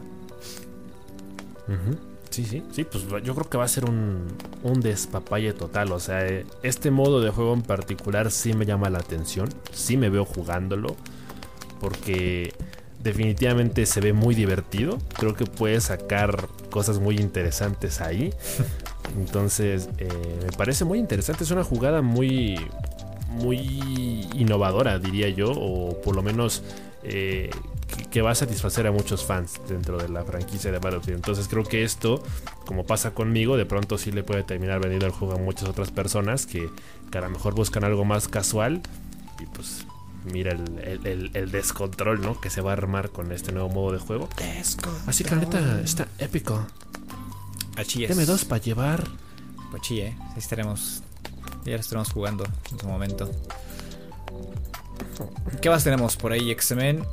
[2.30, 4.26] Sí, sí, sí, pues yo creo que va a ser un,
[4.64, 5.92] un despapalle total.
[5.92, 6.26] O sea,
[6.64, 10.96] este modo de juego en particular sí me llama la atención, sí me veo jugándolo,
[11.80, 12.52] porque
[13.04, 14.98] definitivamente se ve muy divertido.
[15.16, 18.34] Creo que puede sacar cosas muy interesantes ahí.
[19.16, 20.08] Entonces, eh,
[20.44, 21.44] me parece muy interesante.
[21.44, 22.58] Es una jugada muy,
[23.28, 26.64] muy innovadora, diría yo, o por lo menos
[27.08, 27.50] eh,
[28.10, 31.16] que, va a satisfacer a muchos fans dentro de la franquicia de Battlefield.
[31.16, 32.22] Entonces, creo que esto,
[32.64, 35.92] como pasa conmigo, de pronto sí le puede terminar vendiendo el juego a muchas otras
[35.92, 36.68] personas que,
[37.12, 38.82] a lo mejor buscan algo más casual
[39.40, 39.86] y pues
[40.24, 42.40] mira el, descontrol, ¿no?
[42.40, 44.28] Que se va a armar con este nuevo modo de juego.
[45.06, 46.66] Así que neta está épico.
[48.08, 49.04] Deme dos para llevar.
[49.70, 50.16] Pues sí, eh.
[50.36, 51.02] estaremos.
[51.64, 53.30] Ya lo estaremos jugando en su momento.
[55.60, 57.04] ¿Qué más tenemos por ahí, X-Men?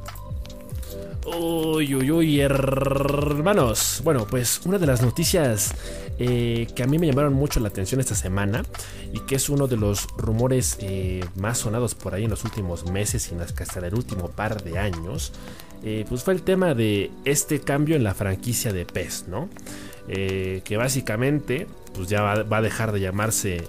[1.25, 4.01] Uy, uy, uy, hermanos.
[4.03, 5.73] Bueno, pues una de las noticias
[6.19, 8.63] eh, que a mí me llamaron mucho la atención esta semana
[9.13, 12.89] y que es uno de los rumores eh, más sonados por ahí en los últimos
[12.91, 15.31] meses y hasta el último par de años,
[15.83, 19.49] eh, pues fue el tema de este cambio en la franquicia de PES, ¿no?
[20.05, 23.63] Que básicamente pues ya va, a dejar de llamarse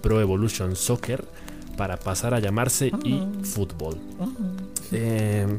[0.00, 1.24] Pro Evolution Soccer
[1.76, 3.98] para pasar a llamarse eFootball.
[4.92, 5.58] Eh,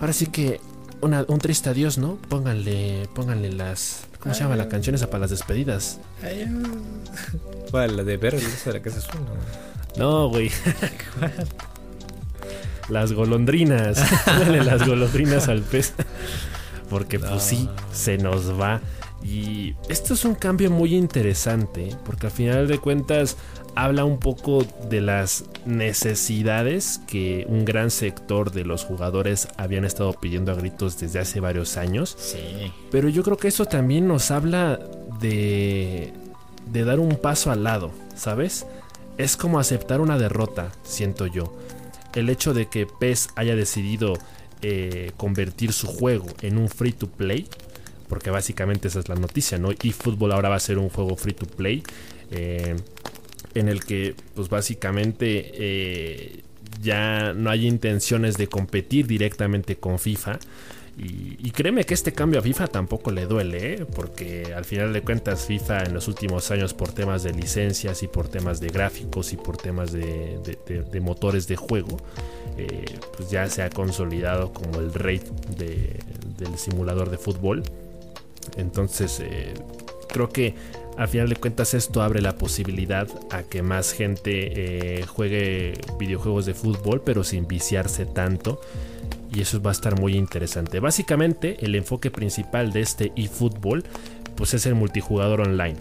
[0.00, 0.60] ahora sí que
[1.00, 2.16] un triste adiós, ¿no?
[2.28, 4.04] Pónganle, pónganle las...
[4.20, 6.00] ¿Cómo se llama la canción esa para las despedidas?
[7.70, 7.96] ¿Cuál?
[7.96, 8.40] ¿La de Beryl?
[8.40, 9.00] ¿Esa la que se
[9.96, 10.50] No, güey.
[12.88, 14.02] las golondrinas.
[14.24, 15.94] Pónganle las golondrinas al pez.
[16.90, 18.80] Porque pues sí, se nos va.
[19.22, 23.36] Y esto es un cambio muy interesante porque al final de cuentas
[23.74, 30.12] habla un poco de las necesidades que un gran sector de los jugadores habían estado
[30.14, 32.16] pidiendo a gritos desde hace varios años.
[32.18, 32.72] Sí.
[32.90, 34.80] Pero yo creo que eso también nos habla
[35.20, 36.12] de,
[36.72, 38.66] de dar un paso al lado, ¿sabes?
[39.16, 41.56] Es como aceptar una derrota, siento yo.
[42.14, 44.14] El hecho de que PES haya decidido
[44.60, 47.46] eh, convertir su juego en un free to play
[48.08, 49.70] porque básicamente esa es la noticia, ¿no?
[49.70, 51.82] Y fútbol ahora va a ser un juego free to play,
[52.30, 52.76] eh,
[53.54, 56.40] en el que, pues básicamente, eh,
[56.80, 60.38] ya no hay intenciones de competir directamente con FIFA.
[61.00, 63.86] Y, créeme que este cambio a FIFA tampoco le duele, ¿eh?
[63.94, 68.08] porque al final de cuentas FIFA en los últimos años por temas de licencias y
[68.08, 71.98] por temas de gráficos y por temas de, motores de juego,
[73.16, 75.20] pues ya se ha consolidado como el rey
[75.56, 77.62] del simulador de fútbol.
[78.56, 79.54] Entonces, eh,
[80.08, 80.54] creo que
[80.96, 86.46] al final de cuentas esto abre la posibilidad a que más gente eh, juegue videojuegos
[86.46, 88.60] de fútbol, pero sin viciarse tanto.
[89.32, 90.80] Y eso va a estar muy interesante.
[90.80, 93.84] Básicamente, el enfoque principal de este eFootball
[94.34, 95.76] pues es el multijugador online.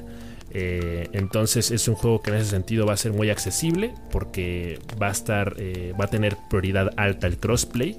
[0.51, 4.79] Eh, entonces es un juego que en ese sentido va a ser muy accesible porque
[4.99, 5.55] va a estar,
[5.99, 7.97] va a tener prioridad alta el crossplay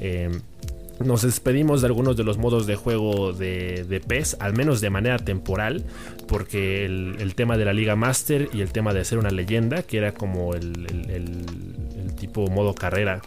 [0.00, 0.40] Em,
[1.04, 4.90] nos despedimos de algunos de los modos de juego de, de PES, al menos de
[4.90, 5.84] manera temporal,
[6.26, 9.98] porque el, tema de la Liga Master y el tema de ser una leyenda, que
[9.98, 10.72] era como el,
[12.18, 13.20] tipo modo carrera,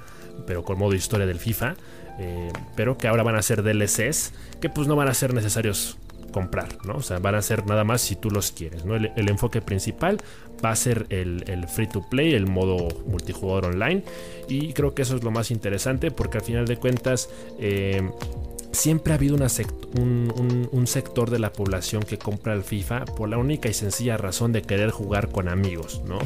[0.45, 1.75] pero con modo historia del FIFA,
[2.19, 5.97] eh, pero que ahora van a ser DLCs, que pues no van a ser necesarios
[6.31, 6.95] comprar, ¿no?
[6.95, 8.95] O sea, van a ser nada más si tú los quieres, ¿no?
[8.95, 10.17] El, enfoque principal
[10.63, 14.03] va a ser el, free to play, el modo multijugador online,
[14.47, 17.29] y creo que eso es lo más interesante porque al final de cuentas...
[17.59, 18.01] Eh,
[18.71, 23.69] siempre ha habido un, sector de la población que compra el FIFA por la única
[23.69, 26.19] y sencilla razón de querer jugar con amigos, ¿no?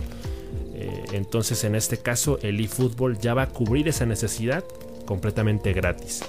[0.74, 4.64] Eh, entonces en este caso el eFootball ya va a cubrir esa necesidad
[5.06, 6.24] completamente gratis.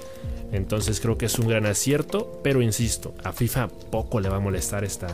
[0.52, 4.40] Entonces creo que es un gran acierto, pero insisto, a FIFA poco le va a
[4.40, 5.08] molestar esta,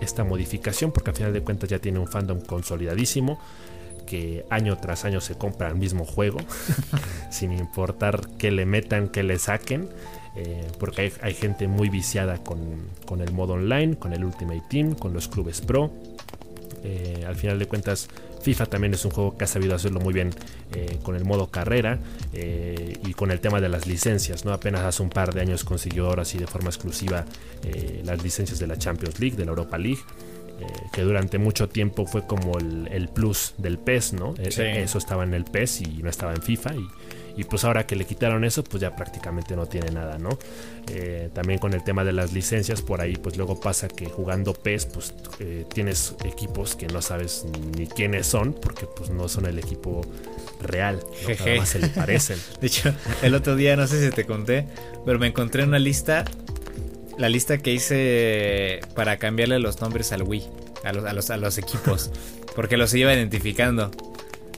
[0.00, 3.38] esta modificación porque al final de cuentas ya tiene un fandom consolidadísimo
[4.06, 6.38] que año tras año se compra el mismo juego,
[7.30, 9.88] sin importar que le metan, que le saquen,
[10.36, 12.58] eh, porque hay, gente muy viciada con,
[13.06, 15.90] con, el modo online, con el Ultimate Team, con los clubes pro.
[16.84, 18.08] Eh, al final de cuentas,
[18.42, 20.30] FIFA también es un juego que ha sabido hacerlo muy bien
[20.74, 21.98] eh, con el modo carrera
[22.32, 24.44] eh, y con el tema de las licencias.
[24.44, 24.52] ¿no?
[24.52, 27.24] Apenas hace un par de años consiguió ahora sí de forma exclusiva
[27.64, 30.02] eh, las licencias de la Champions League, de la Europa League.
[30.92, 34.34] que durante mucho tiempo fue como el, plus del PES, ¿no?
[34.38, 36.74] Eso estaba en el PES y no estaba en FIFA.
[36.76, 36.86] Y,
[37.36, 40.38] y pues ahora que le quitaron eso, pues ya prácticamente no tiene nada, ¿no?
[40.90, 44.52] Eh, también con el tema de las licencias, por ahí pues luego pasa que jugando
[44.52, 49.46] PES, pues eh, tienes equipos que no sabes ni quiénes son, porque pues no son
[49.46, 50.02] el equipo
[50.60, 52.38] real, Nada más se le parecen.
[52.60, 54.66] de hecho, el otro día, no sé si te conté,
[55.04, 56.24] pero me encontré una lista,
[57.18, 60.44] la lista que hice para cambiarle los nombres al Wii,
[60.84, 62.10] a los, a los, a los equipos,
[62.54, 63.90] porque los iba identificando.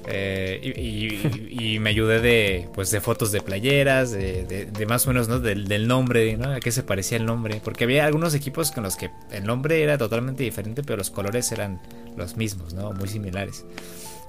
[0.06, 5.40] Eh, y, me ayudé de, pues, de fotos de playeras, de, más o menos ¿no?
[5.40, 6.52] del, nombre, ¿no?
[6.52, 7.60] a qué se parecía el nombre.
[7.62, 11.50] Porque había algunos equipos con los que el nombre era totalmente diferente, pero los colores
[11.52, 11.80] eran
[12.16, 12.92] los mismos, ¿no?
[12.92, 13.64] muy similares.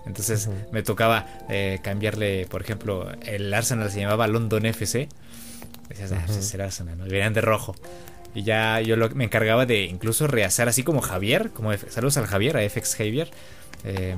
[0.05, 5.09] Entonces me tocaba eh, cambiarle, por ejemplo, el Arsenal se llamaba London FC.
[5.89, 7.07] Decías, ah, pues es el Arsenal, ¿no?
[7.07, 7.76] Y venían de rojo.
[8.36, 12.57] Y ya yo me encargaba de incluso rehacer, así como Javier, como saludos al Javier,
[12.57, 13.32] a FX Javier.
[13.84, 14.15] Eh,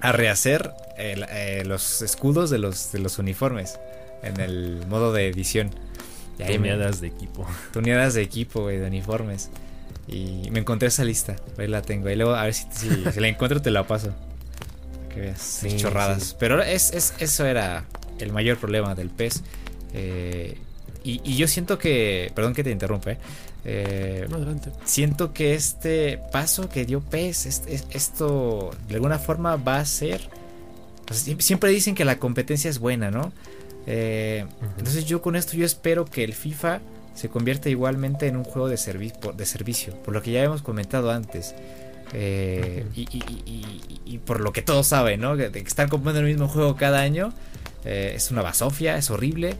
[0.00, 3.78] a rehacer eh, los escudos de los, de los uniformes
[4.22, 5.70] en el modo de edición.
[6.36, 7.46] tuneadas de equipo.
[7.72, 9.50] Tuneadas de equipo, de uniformes.
[10.06, 12.08] Y me encontré esa lista, ahí la tengo.
[12.08, 12.66] Y luego a ver si,
[13.12, 14.14] si, la encuentro te la paso.
[15.12, 16.36] Que veas, chorradas.
[16.38, 17.84] Pero es, es, eso era
[18.18, 19.42] el mayor problema del pez.
[19.94, 20.58] Eh,
[21.04, 23.18] y, y, yo siento que, perdón que te interrumpe, eh,
[23.64, 24.26] eh,
[24.84, 30.20] siento que este paso que dio PES, esto de alguna forma va a ser...
[31.38, 33.32] siempre dicen que la competencia es buena, ¿no?
[33.86, 34.46] Eh,
[34.78, 36.80] entonces yo con esto yo espero que el FIFA
[37.14, 41.10] se convierta igualmente en un juego de, de servicio, por lo que ya hemos comentado
[41.10, 41.54] antes.
[42.14, 45.36] Eh, y, por lo que todos saben, ¿no?
[45.36, 47.32] Que, estar comprando el mismo juego cada año
[47.84, 49.56] es una basofia, es horrible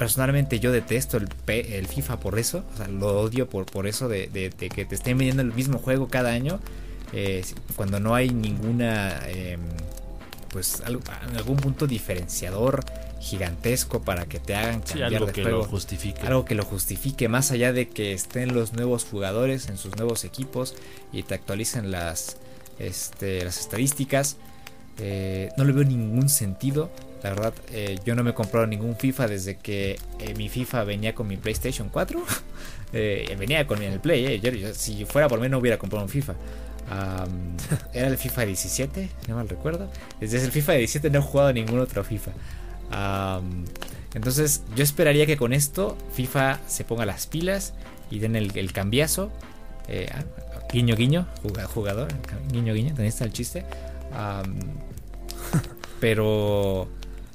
[0.00, 4.08] personalmente yo detesto el, el FIFA por eso, o sea, lo odio por, por eso
[4.08, 6.58] de, que te estén vendiendo el mismo juego cada año,
[7.12, 7.44] eh,
[7.76, 9.60] cuando no hay ninguna, em,
[10.48, 12.82] pues en algún punto diferenciador
[13.20, 15.58] gigantesco para que te hagan cambiar algo de que juego.
[15.58, 16.22] lo justifique.
[16.22, 20.24] Algo que lo justifique, más allá de que estén los nuevos jugadores en sus nuevos
[20.24, 20.76] equipos
[21.12, 22.38] y te actualicen las,
[22.78, 24.38] este, las estadísticas.
[25.00, 26.90] Eh, no le veo ningún sentido.
[27.22, 30.84] La verdad, eh, yo no me he comprado ningún FIFA desde que eh, mi FIFA
[30.84, 32.22] venía con mi PlayStation 4.
[32.92, 34.42] Eh, venía con el Play.
[34.74, 36.34] si fuera por mí no hubiera comprado un FIFA.
[37.94, 39.88] era el FIFA 17, no mal recuerdo.
[40.18, 42.32] Desde el FIFA 17 no he jugado ningún otro FIFA.
[44.12, 47.74] entonces yo esperaría que con esto FIFA se ponga las pilas
[48.10, 49.30] y den el, cambiazo.
[50.12, 50.24] Ah,
[50.72, 51.28] guiño guiño,
[51.72, 52.08] jugador,
[52.50, 53.64] guiño guiño, está el chiste.
[56.00, 56.88] Pero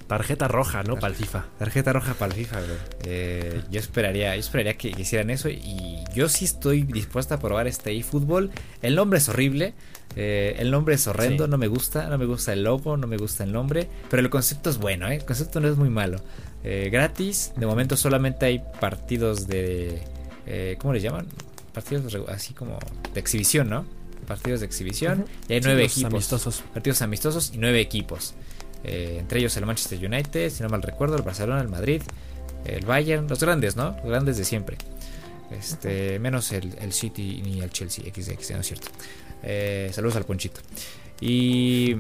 [0.08, 0.96] Tarjeta roja, ¿no?
[0.96, 1.46] Para el FIFA.
[1.58, 2.74] Tarjeta roja para el FIFA, bro.
[3.06, 5.50] Eh, yo esperaría, yo esperaría que hicieran eso.
[5.50, 8.52] Y yo sí estoy dispuesta a probar este eFootball.
[8.84, 9.74] El nombre es horrible.
[10.16, 12.08] Eh, el nombre es horrendo, no me gusta.
[12.08, 13.90] No me gusta el logo, no me gusta el nombre.
[14.12, 15.16] Pero el concepto es bueno, ¿eh?
[15.16, 16.22] El concepto no es muy malo.
[16.64, 17.54] Eh, gratis.
[17.58, 20.04] De momento solamente hay partidos de.
[20.78, 21.26] ¿Cómo les llaman?
[21.74, 22.78] Partidos así como
[23.12, 23.88] de exhibición, ¿no?
[24.28, 25.26] Partidos de exhibición.
[25.50, 26.14] Y hay nueve equipos.
[26.14, 26.64] Amistosos.
[26.76, 28.36] Partidos amistosos y nueve equipos.
[28.86, 32.02] Eh, entre ellos el Manchester United, si no mal recuerdo, el Barcelona, el Madrid,
[32.66, 33.96] el Bayern, los grandes, ¿no?
[33.98, 34.78] Los grandes de siempre.
[35.52, 38.88] Este, menos el, City ni el Chelsea, XX, no es cierto.
[39.44, 40.62] Eh, saludos al Ponchito.
[41.20, 41.96] Y,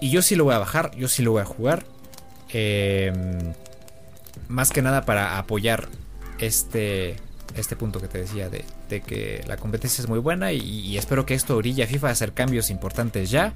[0.00, 1.84] y yo sí lo voy a bajar, yo sí lo voy a jugar.
[2.48, 3.52] Em,
[4.48, 5.88] más que nada para apoyar
[6.38, 7.16] este,
[7.56, 8.64] este punto que te decía de,
[9.00, 12.32] que la competencia es muy buena y, espero que esto orilla a FIFA a hacer
[12.32, 13.52] cambios importantes ya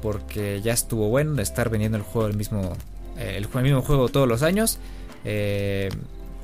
[0.00, 2.72] porque ya estuvo bueno de estar vendiendo el juego el mismo
[3.18, 4.78] eh, el, mismo juego todos los años
[5.24, 5.88] eh,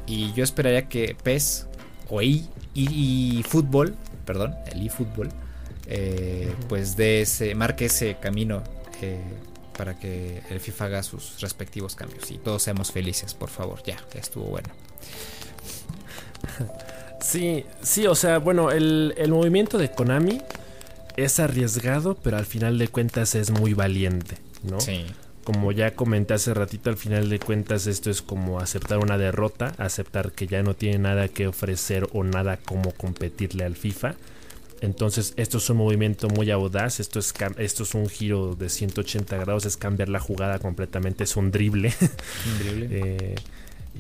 [0.07, 1.66] y yo esperaría que PES
[2.11, 5.28] o y, fútbol perdón el eFootball
[5.86, 8.62] eh, pues de ese marque ese camino
[9.76, 13.99] para que el FIFA haga sus respectivos cambios y todos seamos felices por favor ya
[14.12, 14.68] ya estuvo bueno.
[17.24, 20.42] Sí, sí, o sea, bueno, el, movimiento de Konami
[21.16, 24.80] es arriesgado, pero al final de cuentas es muy valiente, ¿no?
[24.80, 25.06] Sí.
[25.44, 29.74] Como ya comenté hace ratito, al final de cuentas esto es como aceptar una derrota,
[29.76, 34.14] aceptar que ya no tiene nada que ofrecer o nada como competirle al FIFA.
[34.80, 39.36] Entonces, esto es un movimiento muy audaz, esto es, esto es un giro de 180
[39.36, 41.92] grados, es cambiar la jugada completamente, es un drible.
[42.00, 42.88] Un drible.
[42.90, 43.34] eh,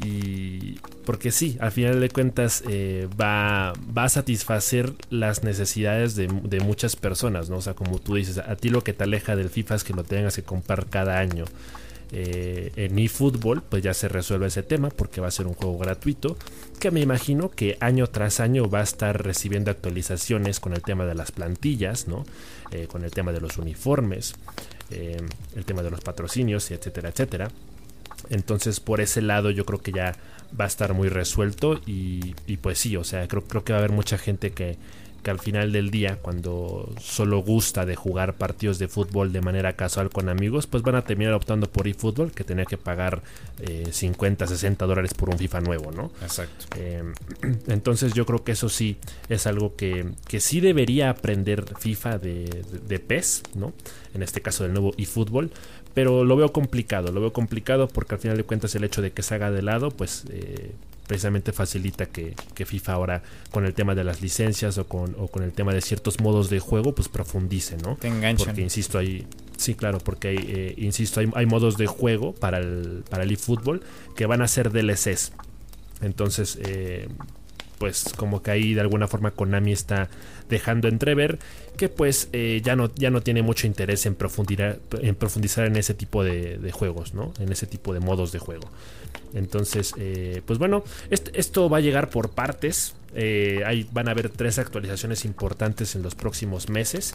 [0.02, 6.28] y porque sí, al final de cuentas eh, va, va, a satisfacer las necesidades de,
[6.60, 7.58] muchas personas, ¿no?
[7.58, 9.92] O sea, como tú dices, a ti lo que te aleja del FIFA es que
[9.92, 11.44] lo tengas que comprar cada año.
[12.12, 15.78] Eh, en eFootball, pues ya se resuelve ese tema porque va a ser un juego
[15.78, 16.36] gratuito
[16.78, 21.06] que me imagino que año tras año va a estar recibiendo actualizaciones con el tema
[21.06, 22.24] de las plantillas, ¿no?
[22.70, 24.34] Eh, con el tema de los uniformes,
[24.90, 27.50] el tema de los patrocinios, etcétera, etcétera.
[28.30, 30.14] Entonces por ese lado yo creo que ya
[30.58, 33.82] va a estar muy resuelto y, pues sí, o sea, creo, creo que va a
[33.82, 34.76] haber mucha gente que,
[35.24, 39.72] que al final del día, cuando solo gusta de jugar partidos de fútbol de manera
[39.72, 43.22] casual con amigos, pues van a terminar optando por eFootball, que tener que pagar
[43.90, 46.12] 50, eh, 60 dólares por un FIFA nuevo, ¿no?
[46.22, 46.66] Exacto.
[46.76, 47.14] Em,
[47.66, 48.98] entonces yo creo que eso sí
[49.28, 53.72] es algo que, que sí debería aprender FIFA de, de PES, ¿no?
[54.12, 55.50] En este caso del nuevo eFootball,
[55.94, 59.12] pero lo veo complicado, lo veo complicado porque al final de cuentas el hecho de
[59.12, 60.72] que se haga de lado, pues eh,
[61.06, 62.34] precisamente facilita que,
[62.64, 63.22] FIFA ahora
[63.52, 66.50] con el tema de las licencias o con, o con, el tema de ciertos modos
[66.50, 67.96] de juego, pues profundice, ¿no?
[67.96, 68.46] Te enganchan.
[68.46, 69.26] Porque insisto, hay,
[69.56, 73.30] sí, claro, porque hay, eh, insisto, hay, hay, modos de juego para el, para el
[73.30, 73.82] eFootball
[74.16, 75.32] que van a ser DLCs.
[76.00, 77.08] Entonces, eh,
[77.78, 80.08] pues como que ahí de alguna forma Konami está
[80.48, 81.38] dejando entrever
[81.76, 85.76] que pues eh, ya, no, ya no tiene mucho interés en profundizar en, profundizar en
[85.76, 87.32] ese tipo de, juegos, ¿no?
[87.40, 88.68] En ese tipo de modos de juego.
[89.34, 92.94] Entonces, eh, pues bueno, esto va a llegar por partes.
[93.16, 97.14] Eh, van a haber tres actualizaciones importantes en los próximos meses.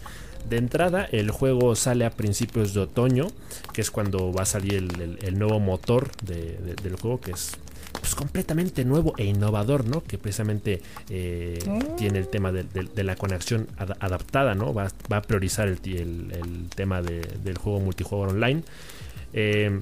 [0.50, 3.28] De entrada, el juego sale a principios de otoño,
[3.74, 4.88] que es cuando va a salir
[5.22, 7.52] el, nuevo motor del juego, que es
[7.92, 10.04] pues, completamente nuevo e innovador, ¿no?
[10.04, 11.96] Que precisamente eh, mm.
[11.96, 14.74] tiene el tema de, la conexión adaptada, ¿no?
[14.74, 15.80] Va, a priorizar el,
[16.76, 18.64] tema del juego multijugador online.
[19.34, 19.80] Eh,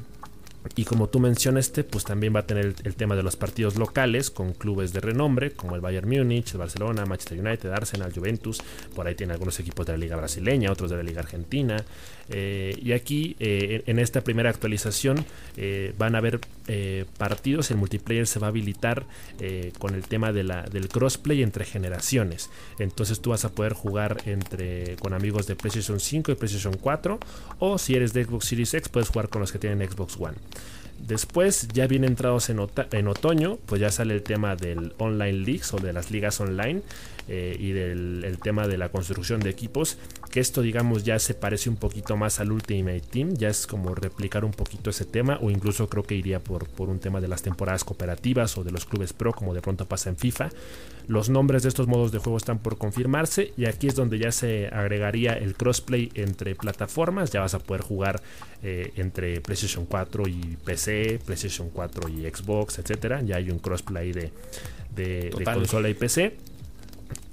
[0.75, 4.29] y como tú mencionaste, pues también va a tener el, tema de los partidos locales
[4.29, 8.59] con clubes de renombre como el Bayern Múnich, el Barcelona, Manchester United, Arsenal, Juventus.
[8.95, 11.83] Por ahí tiene algunos equipos de la Liga Brasileña, otros de la Liga Argentina.
[12.29, 16.39] Eh, y aquí, eh, en esta primera actualización, eh, van a haber
[17.17, 17.71] partidos.
[17.71, 19.05] El multiplayer se va a habilitar
[19.79, 22.49] con el tema del crossplay entre generaciones.
[22.77, 27.19] Entonces tú vas a poder jugar entre con amigos de PlayStation 5 y PlayStation 4.
[27.59, 30.35] O si eres de Xbox Series X, puedes jugar con los que tienen Xbox One.
[30.99, 32.59] Después, ya bien entrados en,
[32.91, 36.81] en, otoño, pues ya sale el tema del online leagues o de las ligas online
[37.27, 39.97] eh, y del el tema de la construcción de equipos.
[40.31, 43.95] Que esto, digamos, ya se parece un poquito más al Ultimate Team, ya es como
[43.95, 47.27] replicar un poquito ese tema, o incluso creo que iría por, por un tema de
[47.27, 50.49] las temporadas cooperativas o de los clubes pro, como de pronto pasa en FIFA.
[51.07, 54.33] Los nombres de estos modos de juego están por confirmarse y aquí es donde ya
[54.33, 57.31] se agregaría el crossplay entre plataformas.
[57.31, 58.21] Ya vas a poder jugar
[58.61, 63.21] eh, entre PlayStation 4 y PC, PlayStation 4 y Xbox, etcétera.
[63.21, 64.31] Ya hay un crossplay de,
[64.95, 66.35] de, consola y PC.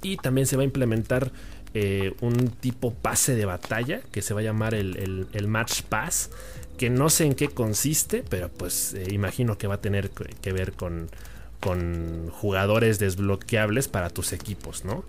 [0.05, 1.31] Y también se va a implementar
[1.73, 6.29] eh, un tipo pase de batalla que se va a llamar el, Match Pass.
[6.77, 10.51] Que no sé en qué consiste, pero pues eh, imagino que va a tener que
[10.51, 11.09] ver con
[11.65, 15.03] con jugadores desbloqueables para tus equipos, ¿no?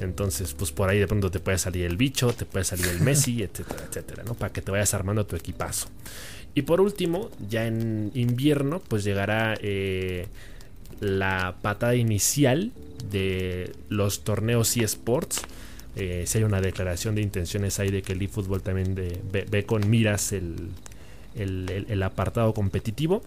[0.00, 3.00] Entonces, pues por ahí de pronto te puede salir el bicho, te puede salir el
[3.00, 4.34] Messi, etcétera, etcétera, ¿no?
[4.34, 5.88] Para que te vayas armando tu equipazo.
[6.54, 10.26] Y por último, ya en invierno, pues llegará eh,
[11.00, 12.72] la patada inicial
[13.10, 15.42] de los torneos eSports.
[15.96, 19.88] Eh, si hay una declaración de intenciones ahí de que el eFootball también ve, con
[19.88, 20.70] miras el,
[21.36, 23.22] el apartado competitivo.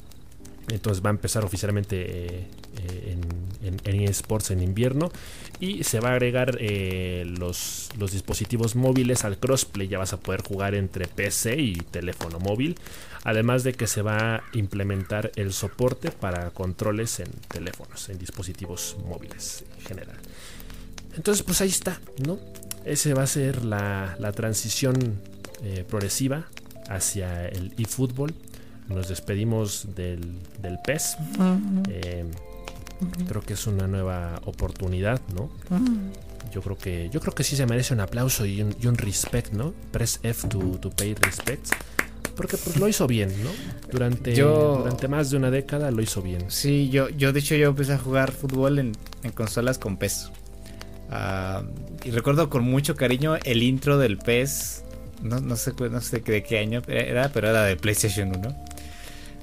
[0.70, 2.48] Entonces va a empezar oficialmente eh,
[2.84, 3.18] eh,
[3.84, 5.12] en, eSports en invierno.
[5.60, 9.88] Y se va a agregar eh, los, los, dispositivos móviles al crossplay.
[9.88, 12.78] Ya vas a poder jugar entre PC y teléfono móvil.
[13.24, 18.98] Además de que se va a implementar el soporte para controles en teléfonos, en dispositivos
[19.06, 20.18] móviles en general.
[21.16, 22.40] Entonces, pues ahí está, ¿no?
[22.86, 25.20] Ese va a ser la, la transición
[25.90, 26.48] progresiva
[26.88, 28.34] hacia el eFootball
[28.90, 31.18] nos despedimos del, del PES.
[31.90, 32.26] Eh,
[33.28, 35.50] creo que es una nueva oportunidad, ¿no?
[36.54, 38.98] Yo creo que yo creo que sí se merece un aplauso y un, y un
[38.98, 39.74] respect, ¿no?
[39.92, 41.68] Press F to, to pay respect.
[42.36, 43.50] Porque pues lo hizo bien, ¿no?
[43.92, 46.46] Durante, durante más de una década lo hizo bien.
[46.50, 48.92] Sí, yo, yo de hecho yo empecé a jugar fútbol en,
[49.24, 50.32] en consolas con PES.
[51.10, 51.64] Ah,
[52.04, 54.84] y recuerdo con mucho cariño el intro del PES.
[55.24, 58.67] No, no, sé, no sé de qué año era, pero era de PlayStation 1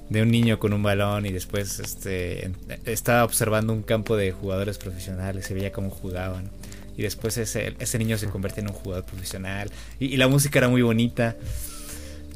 [0.09, 2.51] de un niño con un balón y después este,
[2.85, 6.51] estaba observando un campo de jugadores profesionales, se veía cómo jugaban.
[6.97, 9.71] Y después ese, ese niño se convierte en un jugador profesional.
[9.99, 11.37] Y, la música era muy bonita.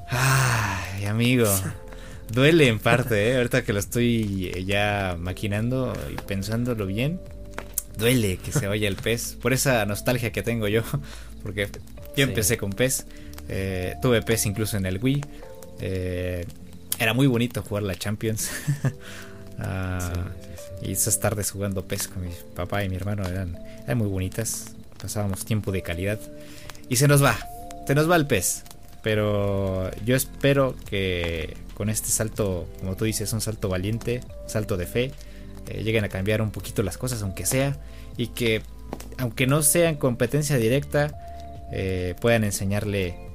[0.09, 1.47] Ay, amigo.
[2.33, 3.37] Duele en parte, ¿eh?
[3.37, 7.21] Ahorita que lo estoy ya maquinando y pensándolo bien.
[7.97, 9.37] Duele que se vaya el pez.
[9.41, 10.83] Por esa nostalgia que tengo yo.
[11.43, 11.69] Porque
[12.17, 13.07] yo empecé con pez.
[13.49, 15.25] Eh, tuve pez incluso en el Wii.
[15.81, 16.47] Eh,
[16.99, 18.51] era muy bonito jugar la Champions.
[19.61, 20.31] Ah,
[20.81, 23.59] y esas tardes jugando PES con mi papá y mi hermano eran,
[23.97, 24.77] muy bonitas.
[25.03, 26.21] Pasábamos tiempo de calidad.
[26.89, 27.37] Y se nos va.
[27.85, 28.63] Se nos va el PES.
[29.03, 34.87] Pero yo espero que con este salto, como tú dices, un salto valiente, salto de
[34.87, 35.13] fe,
[35.67, 37.77] eh, lleguen a cambiar un poquito las cosas, aunque sea.
[38.17, 38.63] Y que,
[39.17, 41.19] aunque no sean competencia directa,
[41.73, 43.28] eh, puedan enseñarle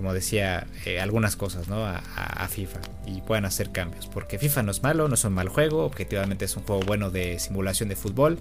[0.00, 1.68] como decía, eh, algunas cosas.
[1.68, 4.06] A, FIFA y puedan hacer cambios.
[4.06, 7.10] Porque FIFA no es malo, no es un mal juego, objetivamente es un juego bueno
[7.10, 8.38] de simulación de fútbol.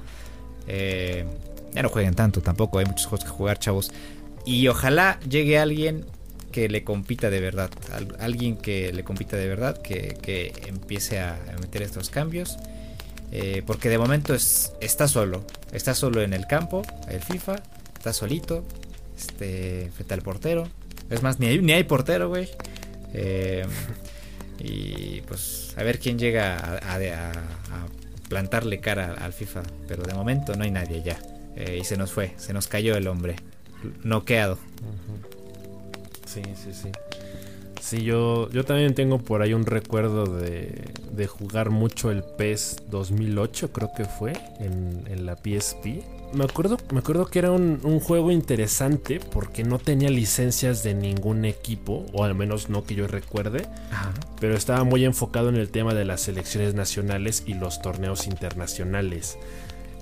[0.67, 1.25] Eh,
[1.73, 3.91] ya no jueguen tanto tampoco, hay muchos juegos que jugar, chavos.
[4.45, 6.05] Y ojalá llegue alguien
[6.53, 7.69] que le compita de verdad,
[8.19, 12.57] alguien que le compita de verdad, que, empiece a, meter estos cambios.
[13.33, 17.61] Eh, porque de momento es, está solo, está solo en el campo, el FIFA,
[17.97, 18.63] está solito,
[19.17, 20.69] este, frente al portero,
[21.09, 22.49] es más, ni hay, ni hay portero, güey.
[23.13, 23.65] Eh,
[24.59, 27.31] y pues a ver quién llega a,
[28.27, 29.63] plantarle cara al FIFA.
[29.87, 31.19] Pero de momento no hay nadie ya.
[31.55, 33.35] Eh, y se nos fue, se nos cayó el hombre.
[34.03, 34.59] Noqueado.
[36.25, 36.89] Sí, sí, sí.
[37.81, 42.83] Sí, yo, yo también tengo por ahí un recuerdo de, de jugar mucho el PES
[42.89, 46.03] 2008, creo que fue, en, en la PSP
[46.33, 51.45] me acuerdo, me acuerdo que era un, juego interesante porque no tenía licencias de ningún
[51.45, 53.67] equipo, o al menos no que yo recuerde,
[54.39, 59.37] pero estaba muy enfocado en el tema de las selecciones nacionales y los torneos internacionales.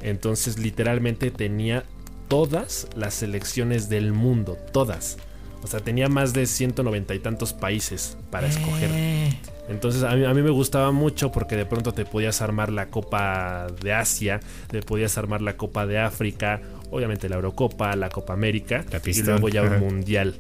[0.01, 1.84] Entonces literalmente tenía
[2.28, 5.17] todas las selecciones del mundo, todas.
[5.64, 8.89] O sea, tenía más de 190 y tantos países para escoger.
[8.93, 9.38] Eh.
[9.70, 13.93] Entonces a mí, me gustaba mucho porque de pronto te podías armar la Copa de
[13.93, 14.39] Asia,
[14.70, 19.49] te podías armar la Copa de África, obviamente la Eurocopa, la Copa América y luego
[19.49, 20.36] ya un Mundial.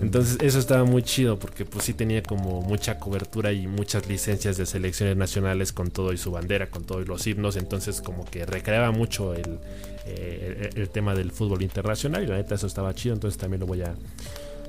[0.00, 4.56] Entonces eso estaba muy chido porque pues sí tenía como mucha cobertura y muchas licencias
[4.56, 8.46] de selecciones nacionales con todo y su bandera, con todos los himnos, entonces como que
[8.46, 9.58] recreaba mucho el,
[10.06, 13.66] eh, el tema del fútbol internacional y la neta eso estaba chido, entonces también lo
[13.66, 13.94] voy a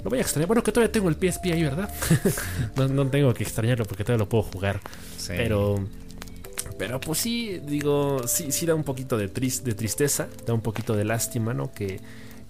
[0.03, 0.47] lo voy a extrañar.
[0.47, 1.89] Bueno, que todavía tengo el PSP ahí, ¿verdad?
[2.76, 4.82] no, tengo que extrañarlo porque todavía lo puedo jugar.
[5.28, 5.88] Pero.
[6.78, 10.95] Pero pues sí, digo, sí, sí da un poquito de, de tristeza, da un poquito
[10.95, 11.72] de lástima, ¿no?
[11.72, 11.99] Que,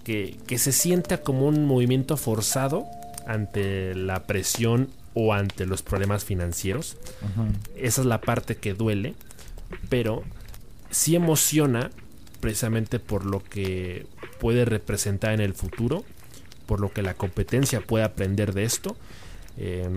[0.04, 2.86] que, se sienta como un movimiento forzado
[3.26, 6.96] ante la presión o ante los problemas financieros.
[7.76, 9.14] Esa es la parte que duele,
[9.88, 10.22] pero
[10.90, 11.90] sí emociona
[12.40, 14.06] precisamente por lo que
[14.38, 16.04] puede representar en el futuro
[16.66, 18.96] por lo que la competencia puede aprender de esto.
[19.58, 19.88] Eh,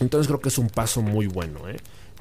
[0.00, 1.68] entonces creo que es un paso muy bueno.
[1.68, 1.76] ¿eh?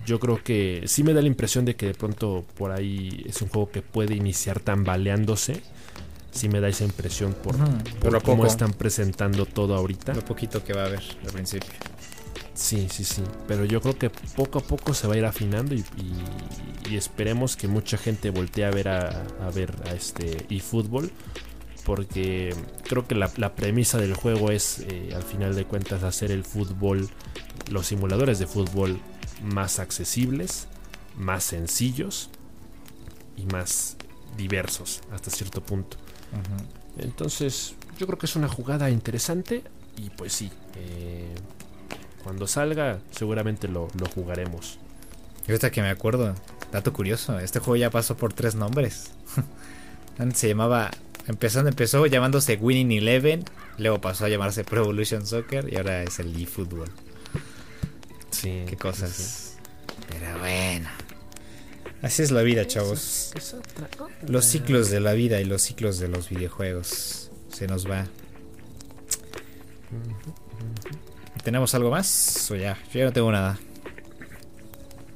[0.05, 3.41] Yo creo que sí me da la impresión de que de pronto por ahí es
[3.41, 5.61] un juego que puede iniciar tambaleándose.
[6.37, 7.55] Sí me da esa impresión por,
[8.23, 10.13] cómo están presentando todo ahorita.
[10.13, 11.69] Lo poquito que va a haber al principio.
[12.53, 13.23] Sí, sí, sí.
[13.47, 15.83] Pero yo creo que poco a poco se va a ir afinando y,
[16.91, 21.11] esperemos que mucha gente voltee a ver a, a ver a este eFootball
[21.87, 26.43] porque creo que la, premisa del juego es, eh, al final de cuentas, hacer el
[26.43, 27.07] fútbol,
[27.71, 28.99] los simuladores de fútbol
[29.41, 30.67] más accesibles,
[31.15, 32.29] más sencillos
[33.37, 33.95] y más
[34.35, 35.95] diversos hasta cierto punto.
[36.97, 39.63] Entonces, yo creo que es una jugada interesante
[39.97, 41.33] y pues sí, eh,
[42.23, 44.79] cuando salga seguramente lo, lo jugaremos.
[45.47, 46.35] Y ahorita que me acuerdo,
[46.71, 49.11] dato curioso, este juego ya pasó por tres nombres.
[50.17, 50.91] Antes se llamaba,
[51.27, 53.45] empezando, empezó llamándose Winning Eleven,
[53.77, 56.89] luego pasó a llamarse Pro Evolution Soccer y ahora es el eFootball.
[58.31, 58.63] Sí.
[58.67, 59.55] Qué cosas.
[60.09, 60.89] Pero bueno.
[62.01, 63.33] Así es la vida, chavos.
[64.27, 67.31] Los ciclos de la vida y los ciclos de los videojuegos.
[67.51, 68.05] Se nos va.
[71.43, 72.49] ¿Tenemos algo más?
[72.51, 73.57] O ya, yo ya no tengo nada.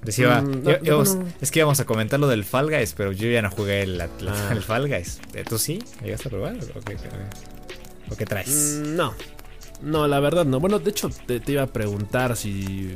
[0.03, 1.25] Decía, Mm, yo- no, yo yo- no.
[1.41, 3.97] es que íbamos a comentar lo del Fall Guys, pero yo ya no jugué el,
[3.97, 4.51] la- la- Ah.
[4.53, 5.19] el Fall Guys.
[5.33, 5.79] Eh, ¿Tú sí?
[5.99, 6.55] ¿Me llegaste a probar?
[6.55, 6.97] ¿O qué,
[8.09, 8.79] o qué traes?
[8.81, 9.13] Mm, No,
[9.83, 10.59] no, la verdad no.
[10.59, 12.95] Bueno, de hecho te, te iba a preguntar si,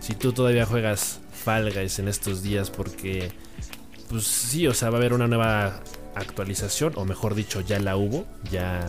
[0.00, 3.30] si tú todavía juegas Fall en estos días porque,
[4.08, 5.82] pues sí, o sea, va a haber una nueva
[6.14, 8.86] actualización, o mejor dicho, ya la hubo, ya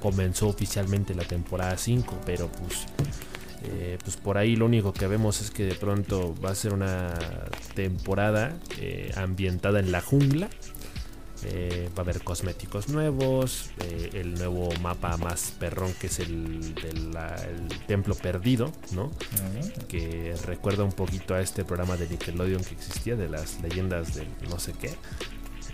[0.00, 2.86] comenzó oficialmente la temporada 5, pero pues...
[3.64, 6.72] eh, pues por ahí lo único que vemos es que de pronto va a ser
[6.74, 7.14] una
[7.74, 10.48] temporada eh, ambientada en la jungla,
[11.44, 16.74] eh, va a haber cosméticos nuevos, eh, el nuevo mapa más perrón que es el
[16.74, 17.10] del
[17.86, 19.06] templo perdido, ¿no?
[19.06, 19.86] Mm.
[19.88, 24.28] Que recuerda un poquito a este programa de Nickelodeon que existía, de las leyendas del
[24.48, 24.94] no sé qué.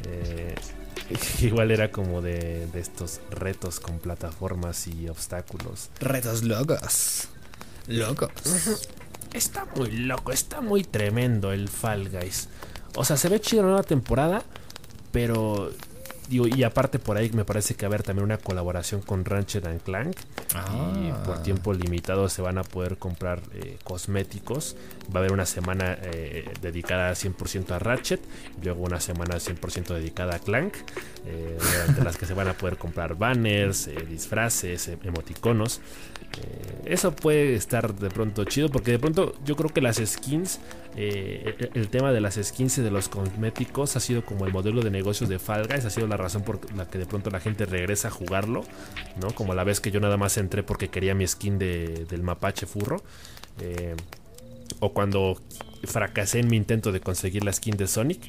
[0.06, 0.54] Eh,
[1.40, 5.90] igual era como de, de estos retos con plataformas y obstáculos.
[6.00, 7.28] Retos locos.
[7.86, 8.30] Locos.
[9.32, 12.48] Está muy loco, está muy tremendo el Fall Guys.
[12.96, 14.42] O sea, se ve chido la nueva temporada,
[15.12, 15.70] pero
[16.28, 19.24] digo, y aparte por ahí me parece que va a haber también una colaboración con
[19.24, 20.14] Ratchet and Clank.
[20.50, 21.22] Y Ah.
[21.24, 24.76] por tiempo limitado se van a poder comprar eh, cosméticos.
[25.10, 28.20] Va a haber una semana eh, dedicada 100% a Ratchet,
[28.62, 30.74] luego una semana 100% dedicada a Clank,
[31.26, 35.80] eh, durante las que se van a poder comprar banners, eh, disfraces, eh, emoticonos.
[36.84, 40.60] Eso puede estar de pronto chido porque de pronto yo creo que las skins,
[40.96, 44.82] eh, el, tema de las skins y de los cosméticos ha sido como el modelo
[44.82, 47.40] de negocios de Fall Guys, ha sido la razón por la que de pronto la
[47.40, 48.64] gente regresa a jugarlo,
[49.20, 49.28] ¿no?
[49.34, 52.66] Como la vez que yo nada más entré porque quería mi skin de- del mapache
[52.66, 53.02] furro.
[53.60, 53.94] eh,
[54.80, 55.40] o cuando
[55.84, 58.20] fracasé en mi intento de conseguir la skin de Sonic.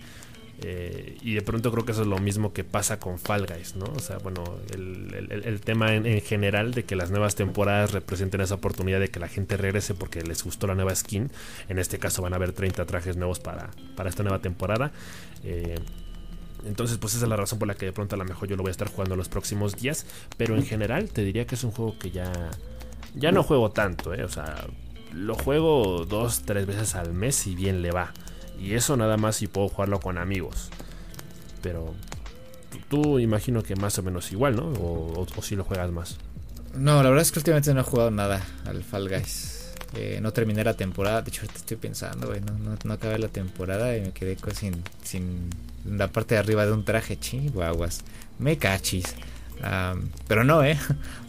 [0.62, 3.76] Eh, y de pronto creo que eso es lo mismo que pasa con Fall Guys,
[3.76, 3.86] ¿no?
[3.96, 4.44] O sea, bueno,
[4.74, 9.10] el, el- tema en, en general de que las nuevas temporadas representen esa oportunidad de
[9.10, 11.32] que la gente regrese porque les gustó la nueva skin.
[11.70, 14.92] En este caso van a haber 30 trajes nuevos para, para esta nueva temporada.
[15.44, 15.76] Eh,
[16.66, 18.58] entonces, pues esa es la razón por la que de pronto a lo mejor yo
[18.58, 20.06] lo voy a estar jugando los próximos días.
[20.38, 22.32] Pero en general te diría que es un juego que ya,
[23.16, 24.24] ya no juego tanto, ¿eh?
[24.24, 24.66] O sea,
[25.14, 28.14] lo juego dos, tres veces al mes y bien le va.
[28.60, 30.70] Y eso nada más si puedo jugarlo con amigos.
[31.62, 31.94] Pero
[32.90, 34.64] tú, imagino que más o menos igual, ¿no?
[34.64, 36.18] O, si lo juegas más.
[36.76, 39.74] No, la verdad es que últimamente no he jugado nada al Fall Guys.
[39.96, 41.22] Eh, no terminé la temporada.
[41.22, 42.42] De hecho, ahorita estoy pensando, güey.
[42.42, 45.50] No, no, no acabé la temporada y me quedé sin, sin
[45.86, 47.18] la parte de arriba de un traje.
[47.18, 48.02] Chihuahuas.
[48.38, 49.16] Me cachis.
[50.28, 50.78] Pero no, eh.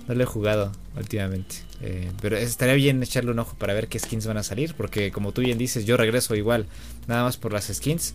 [0.09, 1.57] No lo he jugado últimamente.
[1.83, 4.75] Eh, pero estaría bien echarle un ojo para ver qué skins van a salir.
[4.75, 6.67] Porque, como tú bien dices, yo regreso igual.
[7.07, 8.15] Nada más por las skins.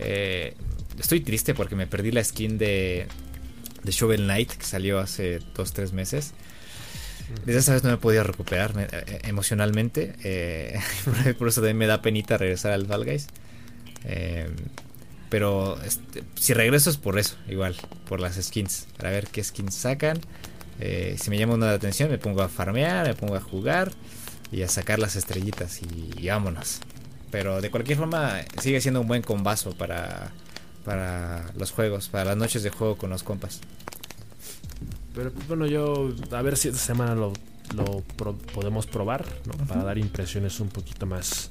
[0.00, 0.54] Eh,
[0.98, 3.06] estoy triste porque me perdí la skin de,
[3.84, 6.32] de Shovel Knight que salió hace 2-3 meses.
[7.44, 10.82] Desde esa vez no me he podido recuperar me- eh, emocionalmente.
[11.04, 13.28] por- por eso también me da penita regresar al Fall Guys.
[15.28, 17.74] Pero este, si regreso es por eso, igual,
[18.08, 18.86] por las skins.
[18.96, 20.20] Para ver qué skins sacan.
[20.78, 23.92] Eh, si me llama una atención, me pongo a farmear, me pongo a jugar
[24.52, 26.78] y a sacar las estrellitas y, y vámonos.
[27.30, 30.30] Pero de cualquier forma, sigue siendo un buen combazo para,
[30.84, 33.60] para los juegos, para las noches de juego con los compas.
[35.14, 37.32] Pero pues, bueno, yo a ver si esta semana lo,
[37.74, 39.66] lo pro- podemos probar, ¿no?
[39.66, 41.50] Para dar impresiones un poquito más,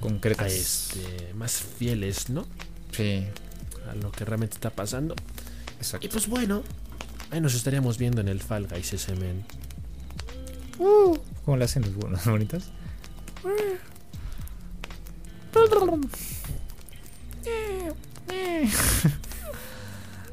[0.00, 0.50] Concretas.
[0.52, 2.46] este, más fieles, ¿no?
[2.92, 3.24] Sí,
[3.90, 5.14] A lo que realmente está pasando.
[5.78, 6.06] exacto.
[6.06, 6.62] Y pues bueno,
[7.30, 9.44] ahí nos estaríamos viendo en el Fall Guys ese men.
[11.44, 12.64] ¿Cómo le hacen los, los bonitos?